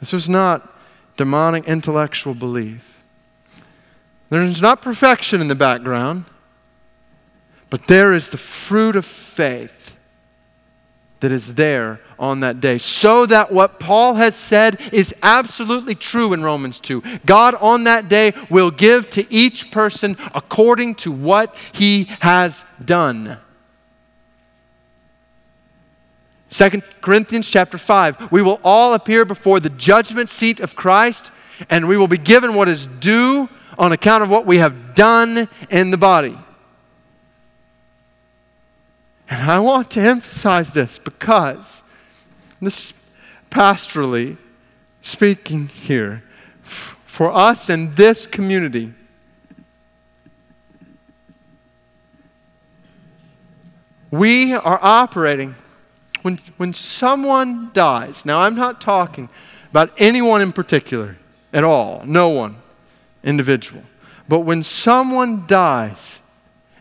This 0.00 0.12
was 0.12 0.28
not 0.28 0.72
demonic 1.16 1.66
intellectual 1.66 2.34
belief. 2.34 3.02
There's 4.30 4.60
not 4.60 4.82
perfection 4.82 5.40
in 5.40 5.48
the 5.48 5.54
background, 5.54 6.24
but 7.70 7.86
there 7.88 8.12
is 8.12 8.30
the 8.30 8.38
fruit 8.38 8.96
of 8.96 9.04
faith 9.04 9.95
that 11.26 11.32
is 11.32 11.56
there 11.56 11.98
on 12.20 12.38
that 12.38 12.60
day. 12.60 12.78
So 12.78 13.26
that 13.26 13.50
what 13.50 13.80
Paul 13.80 14.14
has 14.14 14.36
said 14.36 14.80
is 14.92 15.12
absolutely 15.24 15.96
true 15.96 16.32
in 16.32 16.40
Romans 16.40 16.78
2. 16.78 17.02
God 17.26 17.56
on 17.56 17.82
that 17.82 18.08
day 18.08 18.32
will 18.48 18.70
give 18.70 19.10
to 19.10 19.26
each 19.28 19.72
person 19.72 20.16
according 20.36 20.94
to 20.96 21.10
what 21.10 21.52
he 21.72 22.04
has 22.20 22.64
done. 22.84 23.38
2 26.50 26.80
Corinthians 27.00 27.50
chapter 27.50 27.76
5. 27.76 28.30
We 28.30 28.40
will 28.40 28.60
all 28.62 28.94
appear 28.94 29.24
before 29.24 29.58
the 29.58 29.70
judgment 29.70 30.30
seat 30.30 30.60
of 30.60 30.76
Christ, 30.76 31.32
and 31.68 31.88
we 31.88 31.96
will 31.96 32.06
be 32.06 32.18
given 32.18 32.54
what 32.54 32.68
is 32.68 32.86
due 32.86 33.48
on 33.76 33.90
account 33.90 34.22
of 34.22 34.30
what 34.30 34.46
we 34.46 34.58
have 34.58 34.94
done 34.94 35.48
in 35.70 35.90
the 35.90 35.98
body. 35.98 36.38
And 39.28 39.50
I 39.50 39.58
want 39.58 39.90
to 39.92 40.00
emphasize 40.00 40.72
this 40.72 40.98
because 40.98 41.82
this 42.60 42.92
pastorally 43.50 44.38
speaking 45.00 45.68
here, 45.68 46.22
for 46.62 47.30
us 47.32 47.70
in 47.70 47.94
this 47.94 48.26
community, 48.26 48.92
we 54.10 54.52
are 54.52 54.78
operating 54.82 55.54
when, 56.22 56.38
when 56.56 56.72
someone 56.72 57.70
dies, 57.72 58.24
now 58.24 58.40
I'm 58.40 58.56
not 58.56 58.80
talking 58.80 59.28
about 59.70 59.92
anyone 59.96 60.42
in 60.42 60.52
particular 60.52 61.16
at 61.52 61.64
all, 61.64 62.02
no 62.04 62.28
one 62.28 62.56
individual. 63.22 63.82
But 64.28 64.40
when 64.40 64.62
someone 64.62 65.46
dies 65.46 66.20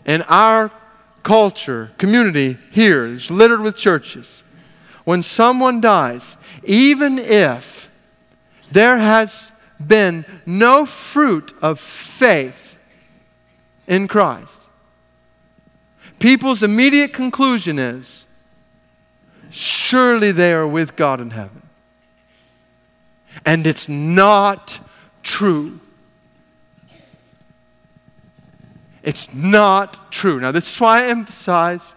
in 0.06 0.24
our 0.24 0.72
culture, 1.26 1.92
community 1.98 2.58
here 2.72 3.04
is 3.06 3.30
littered 3.30 3.60
with 3.60 3.76
churches, 3.76 4.44
when 5.04 5.22
someone 5.24 5.82
dies, 5.82 6.38
even 6.64 7.20
if 7.20 7.90
there 8.72 8.98
has 8.98 9.52
been 9.86 10.24
no 10.46 10.86
fruit 10.86 11.52
of 11.62 11.80
faith 11.80 12.78
in 13.88 14.08
Christ, 14.08 14.68
people's 16.20 16.64
immediate 16.64 17.12
conclusion 17.12 17.80
is 17.80 18.26
surely 19.50 20.32
they 20.32 20.54
are 20.54 20.68
with 20.68 20.96
God 20.96 21.20
in 21.20 21.32
heaven. 21.32 21.64
And 23.46 23.66
it's 23.66 23.90
not 23.90 24.80
true. 25.24 25.80
It's 29.06 29.34
not 29.34 30.12
true. 30.12 30.40
Now, 30.40 30.52
this 30.52 30.70
is 30.70 30.82
why 30.82 31.04
I 31.04 31.08
emphasize 31.08 31.96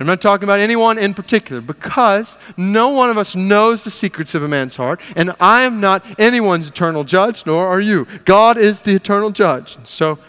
I'm 0.00 0.06
not 0.06 0.20
talking 0.20 0.44
about 0.44 0.60
anyone 0.60 0.96
in 0.96 1.12
particular 1.12 1.60
because 1.60 2.38
no 2.56 2.90
one 2.90 3.10
of 3.10 3.18
us 3.18 3.34
knows 3.34 3.82
the 3.82 3.90
secrets 3.90 4.32
of 4.36 4.44
a 4.44 4.48
man's 4.48 4.76
heart, 4.76 5.00
and 5.16 5.34
I 5.40 5.62
am 5.62 5.80
not 5.80 6.06
anyone's 6.20 6.68
eternal 6.68 7.02
judge, 7.02 7.44
nor 7.46 7.66
are 7.66 7.80
you. 7.80 8.06
God 8.24 8.58
is 8.58 8.80
the 8.80 8.94
eternal 8.94 9.30
judge. 9.30 9.76
So, 9.82 10.20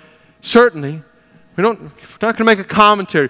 certainly, 0.42 1.04
we 1.56 1.62
don't, 1.62 1.80
we're 1.80 1.90
not 2.20 2.36
going 2.36 2.38
to 2.38 2.44
make 2.46 2.58
a 2.60 2.64
commentary 2.64 3.30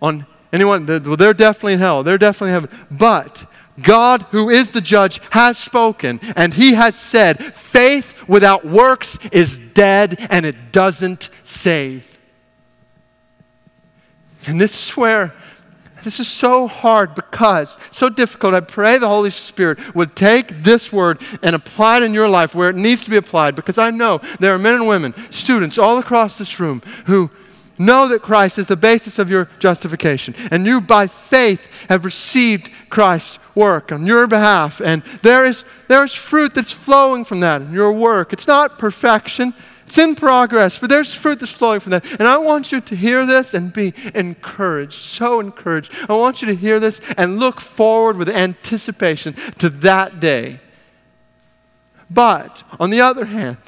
on 0.00 0.26
Anyone? 0.52 0.86
They're 0.86 1.34
definitely 1.34 1.74
in 1.74 1.78
hell. 1.78 2.02
They're 2.02 2.18
definitely 2.18 2.54
in 2.54 2.62
heaven. 2.62 2.86
But 2.90 3.50
God, 3.82 4.22
who 4.30 4.50
is 4.50 4.70
the 4.70 4.80
judge, 4.80 5.20
has 5.30 5.58
spoken, 5.58 6.20
and 6.36 6.54
He 6.54 6.74
has 6.74 6.94
said, 6.94 7.54
faith 7.54 8.14
without 8.28 8.64
works 8.64 9.18
is 9.32 9.56
dead 9.56 10.26
and 10.30 10.44
it 10.44 10.72
doesn't 10.72 11.30
save. 11.44 12.18
And 14.46 14.60
this 14.60 14.88
is 14.90 14.96
where 14.96 15.34
this 16.04 16.20
is 16.20 16.28
so 16.28 16.68
hard 16.68 17.14
because, 17.14 17.76
so 17.90 18.08
difficult. 18.08 18.54
I 18.54 18.60
pray 18.60 18.98
the 18.98 19.08
Holy 19.08 19.30
Spirit 19.30 19.94
would 19.94 20.14
take 20.14 20.62
this 20.62 20.92
word 20.92 21.20
and 21.42 21.56
apply 21.56 21.98
it 21.98 22.02
in 22.04 22.14
your 22.14 22.28
life 22.28 22.54
where 22.54 22.70
it 22.70 22.76
needs 22.76 23.04
to 23.04 23.10
be 23.10 23.16
applied 23.16 23.56
because 23.56 23.78
I 23.78 23.90
know 23.90 24.20
there 24.38 24.54
are 24.54 24.58
men 24.58 24.74
and 24.74 24.88
women, 24.88 25.12
students 25.30 25.76
all 25.76 25.98
across 25.98 26.38
this 26.38 26.60
room 26.60 26.82
who 27.06 27.30
Know 27.78 28.08
that 28.08 28.22
Christ 28.22 28.58
is 28.58 28.66
the 28.66 28.76
basis 28.76 29.18
of 29.20 29.30
your 29.30 29.48
justification. 29.60 30.34
And 30.50 30.66
you, 30.66 30.80
by 30.80 31.06
faith, 31.06 31.68
have 31.88 32.04
received 32.04 32.70
Christ's 32.90 33.38
work 33.58 33.90
on 33.90 34.06
your 34.06 34.26
behalf. 34.26 34.80
And 34.80 35.02
there 35.22 35.44
is, 35.44 35.64
there 35.88 36.04
is 36.04 36.14
fruit 36.14 36.54
that's 36.54 36.72
flowing 36.72 37.24
from 37.24 37.40
that 37.40 37.60
in 37.60 37.72
your 37.72 37.92
work. 37.92 38.32
It's 38.32 38.46
not 38.46 38.78
perfection, 38.78 39.52
it's 39.84 39.98
in 39.98 40.14
progress, 40.14 40.78
but 40.78 40.90
there's 40.90 41.12
fruit 41.12 41.40
that's 41.40 41.50
flowing 41.50 41.80
from 41.80 41.90
that. 41.90 42.04
And 42.20 42.28
I 42.28 42.38
want 42.38 42.70
you 42.72 42.80
to 42.80 42.94
hear 42.94 43.26
this 43.26 43.54
and 43.54 43.72
be 43.72 43.94
encouraged, 44.14 45.00
so 45.00 45.40
encouraged. 45.40 45.92
I 46.08 46.14
want 46.14 46.40
you 46.40 46.46
to 46.48 46.54
hear 46.54 46.78
this 46.78 47.00
and 47.16 47.38
look 47.38 47.60
forward 47.60 48.16
with 48.16 48.28
anticipation 48.28 49.34
to 49.58 49.68
that 49.70 50.20
day. 50.20 50.60
But, 52.10 52.62
on 52.78 52.90
the 52.90 53.00
other 53.00 53.24
hand, 53.24 53.58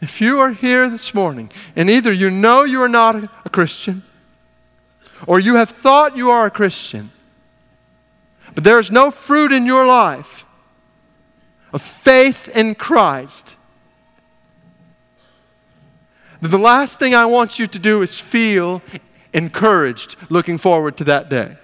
if 0.00 0.20
you 0.20 0.40
are 0.40 0.52
here 0.52 0.88
this 0.88 1.12
morning 1.12 1.50
and 1.76 1.90
either 1.90 2.12
you 2.12 2.30
know 2.30 2.64
you 2.64 2.80
are 2.80 2.88
not 2.88 3.16
a 3.44 3.50
Christian 3.50 4.02
or 5.26 5.38
you 5.38 5.56
have 5.56 5.68
thought 5.68 6.16
you 6.16 6.30
are 6.30 6.46
a 6.46 6.50
Christian, 6.50 7.10
but 8.54 8.64
there 8.64 8.78
is 8.78 8.90
no 8.90 9.10
fruit 9.10 9.52
in 9.52 9.66
your 9.66 9.86
life 9.86 10.44
of 11.72 11.82
faith 11.82 12.48
in 12.56 12.74
Christ, 12.74 13.56
the 16.40 16.58
last 16.58 16.98
thing 16.98 17.14
I 17.14 17.26
want 17.26 17.58
you 17.58 17.66
to 17.66 17.78
do 17.78 18.02
is 18.02 18.18
feel 18.18 18.82
encouraged 19.32 20.16
looking 20.30 20.58
forward 20.58 20.96
to 20.96 21.04
that 21.04 21.28
day. 21.28 21.56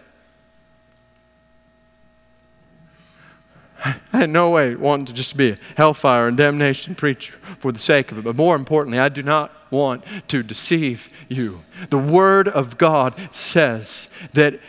I 4.12 4.18
had 4.18 4.30
no 4.30 4.50
way 4.50 4.74
wanting 4.74 5.06
to 5.06 5.12
just 5.12 5.36
be 5.36 5.50
a 5.50 5.58
hellfire 5.76 6.28
and 6.28 6.36
damnation 6.36 6.94
preacher 6.94 7.34
for 7.60 7.72
the 7.72 7.78
sake 7.78 8.10
of 8.10 8.18
it. 8.18 8.24
But 8.24 8.36
more 8.36 8.56
importantly, 8.56 8.98
I 8.98 9.08
do 9.08 9.22
not 9.22 9.52
want 9.70 10.04
to 10.28 10.42
deceive 10.42 11.08
you. 11.28 11.62
The 11.90 11.98
Word 11.98 12.48
of 12.48 12.78
God 12.78 13.14
says 13.30 14.08
that 14.32 14.60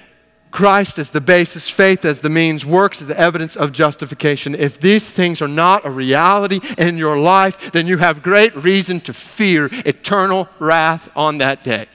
Christ 0.51 0.97
as 0.97 1.11
the 1.11 1.21
basis, 1.21 1.69
faith 1.69 2.05
as 2.05 2.21
the 2.21 2.29
means, 2.29 2.65
works 2.65 3.01
as 3.01 3.07
the 3.07 3.19
evidence 3.19 3.55
of 3.55 3.71
justification. 3.71 4.55
If 4.55 4.79
these 4.79 5.11
things 5.11 5.41
are 5.41 5.47
not 5.47 5.85
a 5.85 5.89
reality 5.89 6.61
in 6.77 6.97
your 6.97 7.17
life, 7.17 7.71
then 7.71 7.87
you 7.87 7.97
have 7.97 8.23
great 8.23 8.55
reason 8.55 8.99
to 9.01 9.13
fear 9.13 9.69
eternal 9.85 10.47
wrath 10.59 11.09
on 11.15 11.39
that 11.39 11.63
day. 11.63 11.87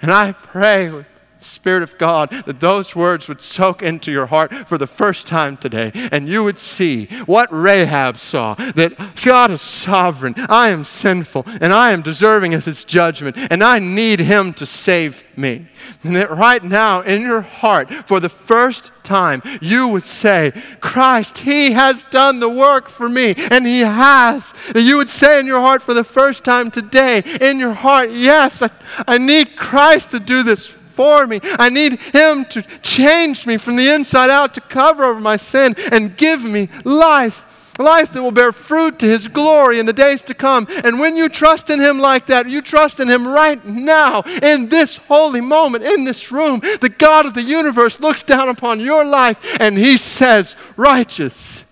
And 0.00 0.10
I 0.10 0.32
pray 0.32 1.04
Spirit 1.38 1.82
of 1.82 1.98
God, 1.98 2.30
that 2.46 2.60
those 2.60 2.94
words 2.94 3.28
would 3.28 3.40
soak 3.40 3.82
into 3.82 4.10
your 4.10 4.26
heart 4.26 4.52
for 4.68 4.78
the 4.78 4.86
first 4.86 5.26
time 5.26 5.56
today, 5.56 5.92
and 6.12 6.28
you 6.28 6.44
would 6.44 6.58
see 6.58 7.06
what 7.26 7.48
Rahab 7.52 8.16
saw 8.16 8.54
that 8.54 8.94
God 9.24 9.50
is 9.50 9.62
sovereign, 9.62 10.34
I 10.48 10.70
am 10.70 10.84
sinful, 10.84 11.44
and 11.60 11.72
I 11.72 11.92
am 11.92 12.02
deserving 12.02 12.54
of 12.54 12.64
His 12.64 12.84
judgment, 12.84 13.36
and 13.50 13.62
I 13.62 13.78
need 13.78 14.20
Him 14.20 14.52
to 14.54 14.66
save 14.66 15.22
me. 15.36 15.66
And 16.02 16.16
that 16.16 16.30
right 16.30 16.62
now, 16.62 17.00
in 17.00 17.22
your 17.22 17.40
heart, 17.40 17.92
for 18.06 18.20
the 18.20 18.28
first 18.28 18.90
time, 19.02 19.42
you 19.60 19.88
would 19.88 20.04
say, 20.04 20.52
Christ, 20.80 21.38
He 21.38 21.72
has 21.72 22.04
done 22.04 22.40
the 22.40 22.48
work 22.48 22.88
for 22.88 23.08
me, 23.08 23.34
and 23.50 23.66
He 23.66 23.80
has. 23.80 24.52
That 24.72 24.82
you 24.82 24.96
would 24.96 25.08
say 25.08 25.40
in 25.40 25.46
your 25.46 25.60
heart 25.60 25.82
for 25.82 25.94
the 25.94 26.04
first 26.04 26.44
time 26.44 26.70
today, 26.70 27.22
in 27.40 27.58
your 27.58 27.72
heart, 27.74 28.10
yes, 28.10 28.62
I, 28.62 28.70
I 29.06 29.18
need 29.18 29.56
Christ 29.56 30.10
to 30.10 30.20
do 30.20 30.42
this 30.42 30.77
for 30.98 31.28
me. 31.28 31.38
I 31.60 31.68
need 31.68 32.00
Him 32.00 32.44
to 32.46 32.60
change 32.82 33.46
me 33.46 33.56
from 33.56 33.76
the 33.76 33.88
inside 33.88 34.30
out, 34.30 34.52
to 34.54 34.60
cover 34.60 35.04
over 35.04 35.20
my 35.20 35.36
sin 35.36 35.76
and 35.92 36.16
give 36.16 36.42
me 36.42 36.68
life. 36.82 37.44
Life 37.78 38.10
that 38.10 38.22
will 38.22 38.32
bear 38.32 38.50
fruit 38.50 38.98
to 38.98 39.06
His 39.06 39.28
glory 39.28 39.78
in 39.78 39.86
the 39.86 39.92
days 39.92 40.24
to 40.24 40.34
come. 40.34 40.66
And 40.82 40.98
when 40.98 41.16
you 41.16 41.28
trust 41.28 41.70
in 41.70 41.78
Him 41.78 42.00
like 42.00 42.26
that, 42.26 42.48
you 42.48 42.60
trust 42.60 42.98
in 42.98 43.06
Him 43.06 43.28
right 43.28 43.64
now, 43.64 44.22
in 44.42 44.68
this 44.68 44.96
holy 44.96 45.40
moment, 45.40 45.84
in 45.84 46.02
this 46.02 46.32
room. 46.32 46.58
The 46.80 46.92
God 46.98 47.26
of 47.26 47.34
the 47.34 47.44
universe 47.44 48.00
looks 48.00 48.24
down 48.24 48.48
upon 48.48 48.80
your 48.80 49.04
life 49.04 49.38
and 49.60 49.78
He 49.78 49.98
says, 49.98 50.56
Righteous 50.76 51.64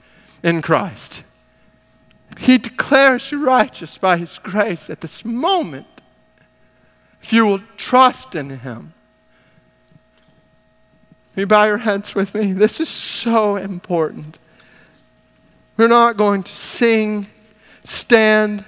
in 0.45 0.63
Christ. 0.63 1.25
He 2.39 2.59
declares 2.59 3.33
you 3.33 3.45
righteous 3.45 3.99
by 3.99 4.19
His 4.19 4.39
grace 4.39 4.89
at 4.89 5.01
this 5.01 5.25
moment. 5.25 5.89
If 7.21 7.33
you 7.33 7.45
will 7.45 7.63
trust 7.77 8.37
in 8.37 8.51
Him. 8.51 8.93
You 11.37 11.47
bow 11.47 11.65
your 11.67 11.77
heads 11.77 12.15
with 12.15 12.35
me. 12.35 12.53
This 12.55 12.81
is 12.81 12.89
so 12.89 13.57
important. 13.57 14.39
We're 15.77 15.87
not 15.87 16.17
going 16.17 16.43
to 16.43 16.57
sing, 16.57 17.27
stand. 17.85 18.65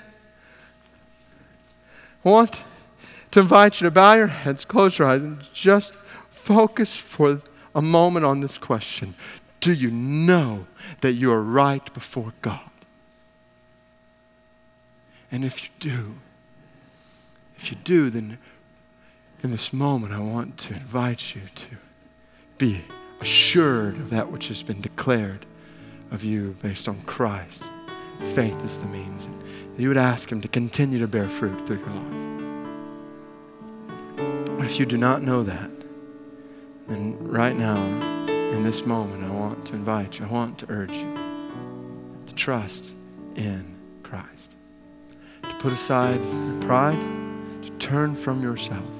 I 2.25 2.29
want 2.29 2.63
to 3.31 3.41
invite 3.41 3.81
you 3.81 3.87
to 3.87 3.91
bow 3.91 4.13
your 4.15 4.27
heads, 4.27 4.67
close 4.67 4.99
your 4.99 5.09
eyes, 5.09 5.23
and 5.23 5.43
just 5.55 5.95
focus 6.31 6.95
for 6.95 7.41
a 7.75 7.81
moment 7.81 8.27
on 8.27 8.41
this 8.41 8.59
question 8.59 9.15
Do 9.61 9.73
you 9.73 9.91
know 9.91 10.67
that 11.01 11.13
you 11.13 11.33
are 11.33 11.43
right 11.43 11.93
before 11.95 12.35
God? 12.43 12.61
And 15.33 15.43
if 15.43 15.65
you 15.65 15.71
do, 15.81 16.15
if 17.57 17.71
you 17.71 17.79
do, 17.83 18.11
then 18.11 18.39
in 19.43 19.51
this 19.51 19.73
moment 19.73 20.13
I 20.13 20.21
want 20.21 20.59
to 20.59 20.75
invite 20.75 21.35
you 21.35 21.43
to 21.55 21.77
be 22.59 22.85
assured 23.21 23.97
of 23.97 24.11
that 24.11 24.31
which 24.31 24.49
has 24.49 24.63
been 24.63 24.81
declared 24.81 25.47
of 26.11 26.25
you 26.25 26.57
based 26.61 26.89
on 26.89 27.01
Christ. 27.03 27.63
Faith 28.35 28.63
is 28.65 28.79
the 28.79 28.87
means. 28.87 29.27
And 29.27 29.79
you 29.79 29.89
would 29.89 29.97
ask 29.97 30.31
Him 30.31 30.41
to 30.41 30.49
continue 30.49 30.99
to 30.99 31.07
bear 31.07 31.29
fruit 31.29 31.67
through 31.67 31.79
your 31.79 31.89
life. 31.89 32.15
If 34.65 34.79
you 34.79 34.87
do 34.87 34.99
not 34.99 35.23
know 35.23 35.45
that, 35.45 35.71
then 36.89 37.17
right 37.27 37.57
now, 37.57 37.77
in 38.29 38.65
this 38.65 38.85
moment, 38.85 39.25
I 39.25 39.31
want 39.31 39.65
to 39.67 39.75
invite 39.75 40.19
you, 40.19 40.27
I 40.27 40.29
want 40.29 40.59
to 40.59 40.67
urge 40.71 40.93
you 40.93 41.19
to 42.27 42.35
trust 42.35 42.95
in 43.37 43.77
Christ, 44.03 44.53
to 45.43 45.55
put 45.59 45.73
aside 45.73 46.21
your 46.21 46.61
pride, 46.63 47.01
to 47.63 47.71
turn 47.79 48.17
from 48.17 48.43
yourself 48.43 48.98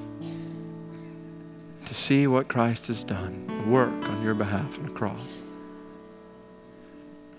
to 1.89 1.95
see 1.95 2.27
what 2.27 2.47
Christ 2.47 2.85
has 2.85 3.03
done, 3.03 3.47
the 3.47 3.67
work 3.67 3.89
on 3.89 4.21
your 4.23 4.35
behalf 4.35 4.77
on 4.77 4.85
the 4.85 4.91
cross. 4.91 5.41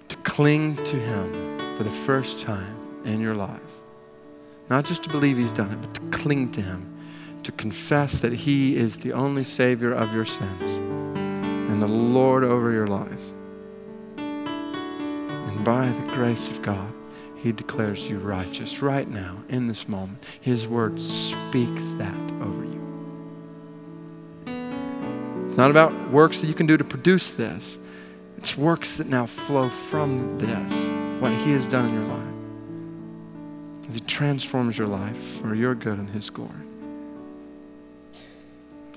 To 0.09 0.17
cling 0.17 0.75
to 0.87 0.97
Him 0.97 1.77
for 1.77 1.85
the 1.85 1.91
first 1.93 2.41
time 2.41 2.77
in 3.05 3.21
your 3.21 3.37
life. 3.37 3.61
Not 4.69 4.85
just 4.85 5.05
to 5.05 5.09
believe 5.09 5.39
He's 5.39 5.53
done 5.53 5.71
it, 5.71 5.81
but 5.81 5.95
to 5.95 6.01
cling 6.19 6.51
to 6.51 6.61
Him, 6.61 6.93
to 7.45 7.53
confess 7.53 8.19
that 8.23 8.33
He 8.33 8.77
is 8.77 8.99
the 8.99 9.13
only 9.13 9.45
Savior 9.45 9.93
of 9.93 10.13
your 10.13 10.27
sins 10.27 10.73
and 11.71 11.81
the 11.81 11.87
Lord 11.87 12.43
over 12.43 12.73
your 12.73 12.89
life. 12.89 13.23
And 14.17 15.65
by 15.65 15.87
the 15.87 16.13
grace 16.13 16.51
of 16.51 16.61
God, 16.61 16.93
He 17.37 17.53
declares 17.53 18.09
you 18.09 18.19
righteous 18.19 18.83
right 18.83 19.09
now, 19.09 19.45
in 19.49 19.69
this 19.69 19.87
moment. 19.87 20.25
His 20.41 20.67
word 20.67 21.01
speaks 21.01 21.91
that 21.91 22.33
over 22.43 22.65
you. 22.65 22.70
Not 25.61 25.71
about 25.71 26.11
works 26.11 26.41
that 26.41 26.47
you 26.47 26.55
can 26.55 26.65
do 26.65 26.79
to 26.79 26.85
produce 26.85 27.33
this. 27.33 27.77
It's 28.39 28.57
works 28.57 28.97
that 28.97 29.09
now 29.09 29.27
flow 29.27 29.69
from 29.69 30.39
this, 30.39 30.73
what 31.21 31.33
He 31.33 31.53
has 31.53 31.67
done 31.67 31.91
in 31.91 31.95
your 31.97 32.09
life. 32.09 33.87
As 33.91 33.95
He 33.97 34.01
transforms 34.01 34.79
your 34.79 34.87
life 34.87 35.19
for 35.39 35.55
your 35.55 35.75
good 35.75 35.99
and 35.99 36.09
His 36.09 36.31
glory. 36.31 36.51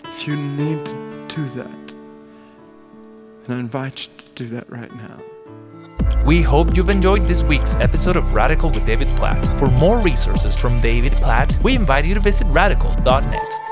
If 0.05 0.25
you 0.25 0.37
need 0.37 0.85
to 0.85 1.25
do 1.27 1.49
that, 1.49 1.87
then 3.43 3.57
I 3.57 3.59
invite 3.59 4.05
you 4.05 4.09
to 4.19 4.31
do 4.33 4.47
that 4.55 4.69
right 4.69 4.95
now. 4.95 5.19
We 6.25 6.41
hope 6.41 6.77
you've 6.77 6.87
enjoyed 6.87 7.25
this 7.25 7.43
week's 7.43 7.75
episode 7.75 8.15
of 8.15 8.33
Radical 8.33 8.69
with 8.69 8.85
David 8.85 9.09
Platt. 9.17 9.45
For 9.59 9.67
more 9.67 9.99
resources 9.99 10.55
from 10.55 10.79
David 10.79 11.11
Platt, 11.11 11.61
we 11.61 11.75
invite 11.75 12.05
you 12.05 12.13
to 12.13 12.21
visit 12.21 12.47
radical.net. 12.47 13.62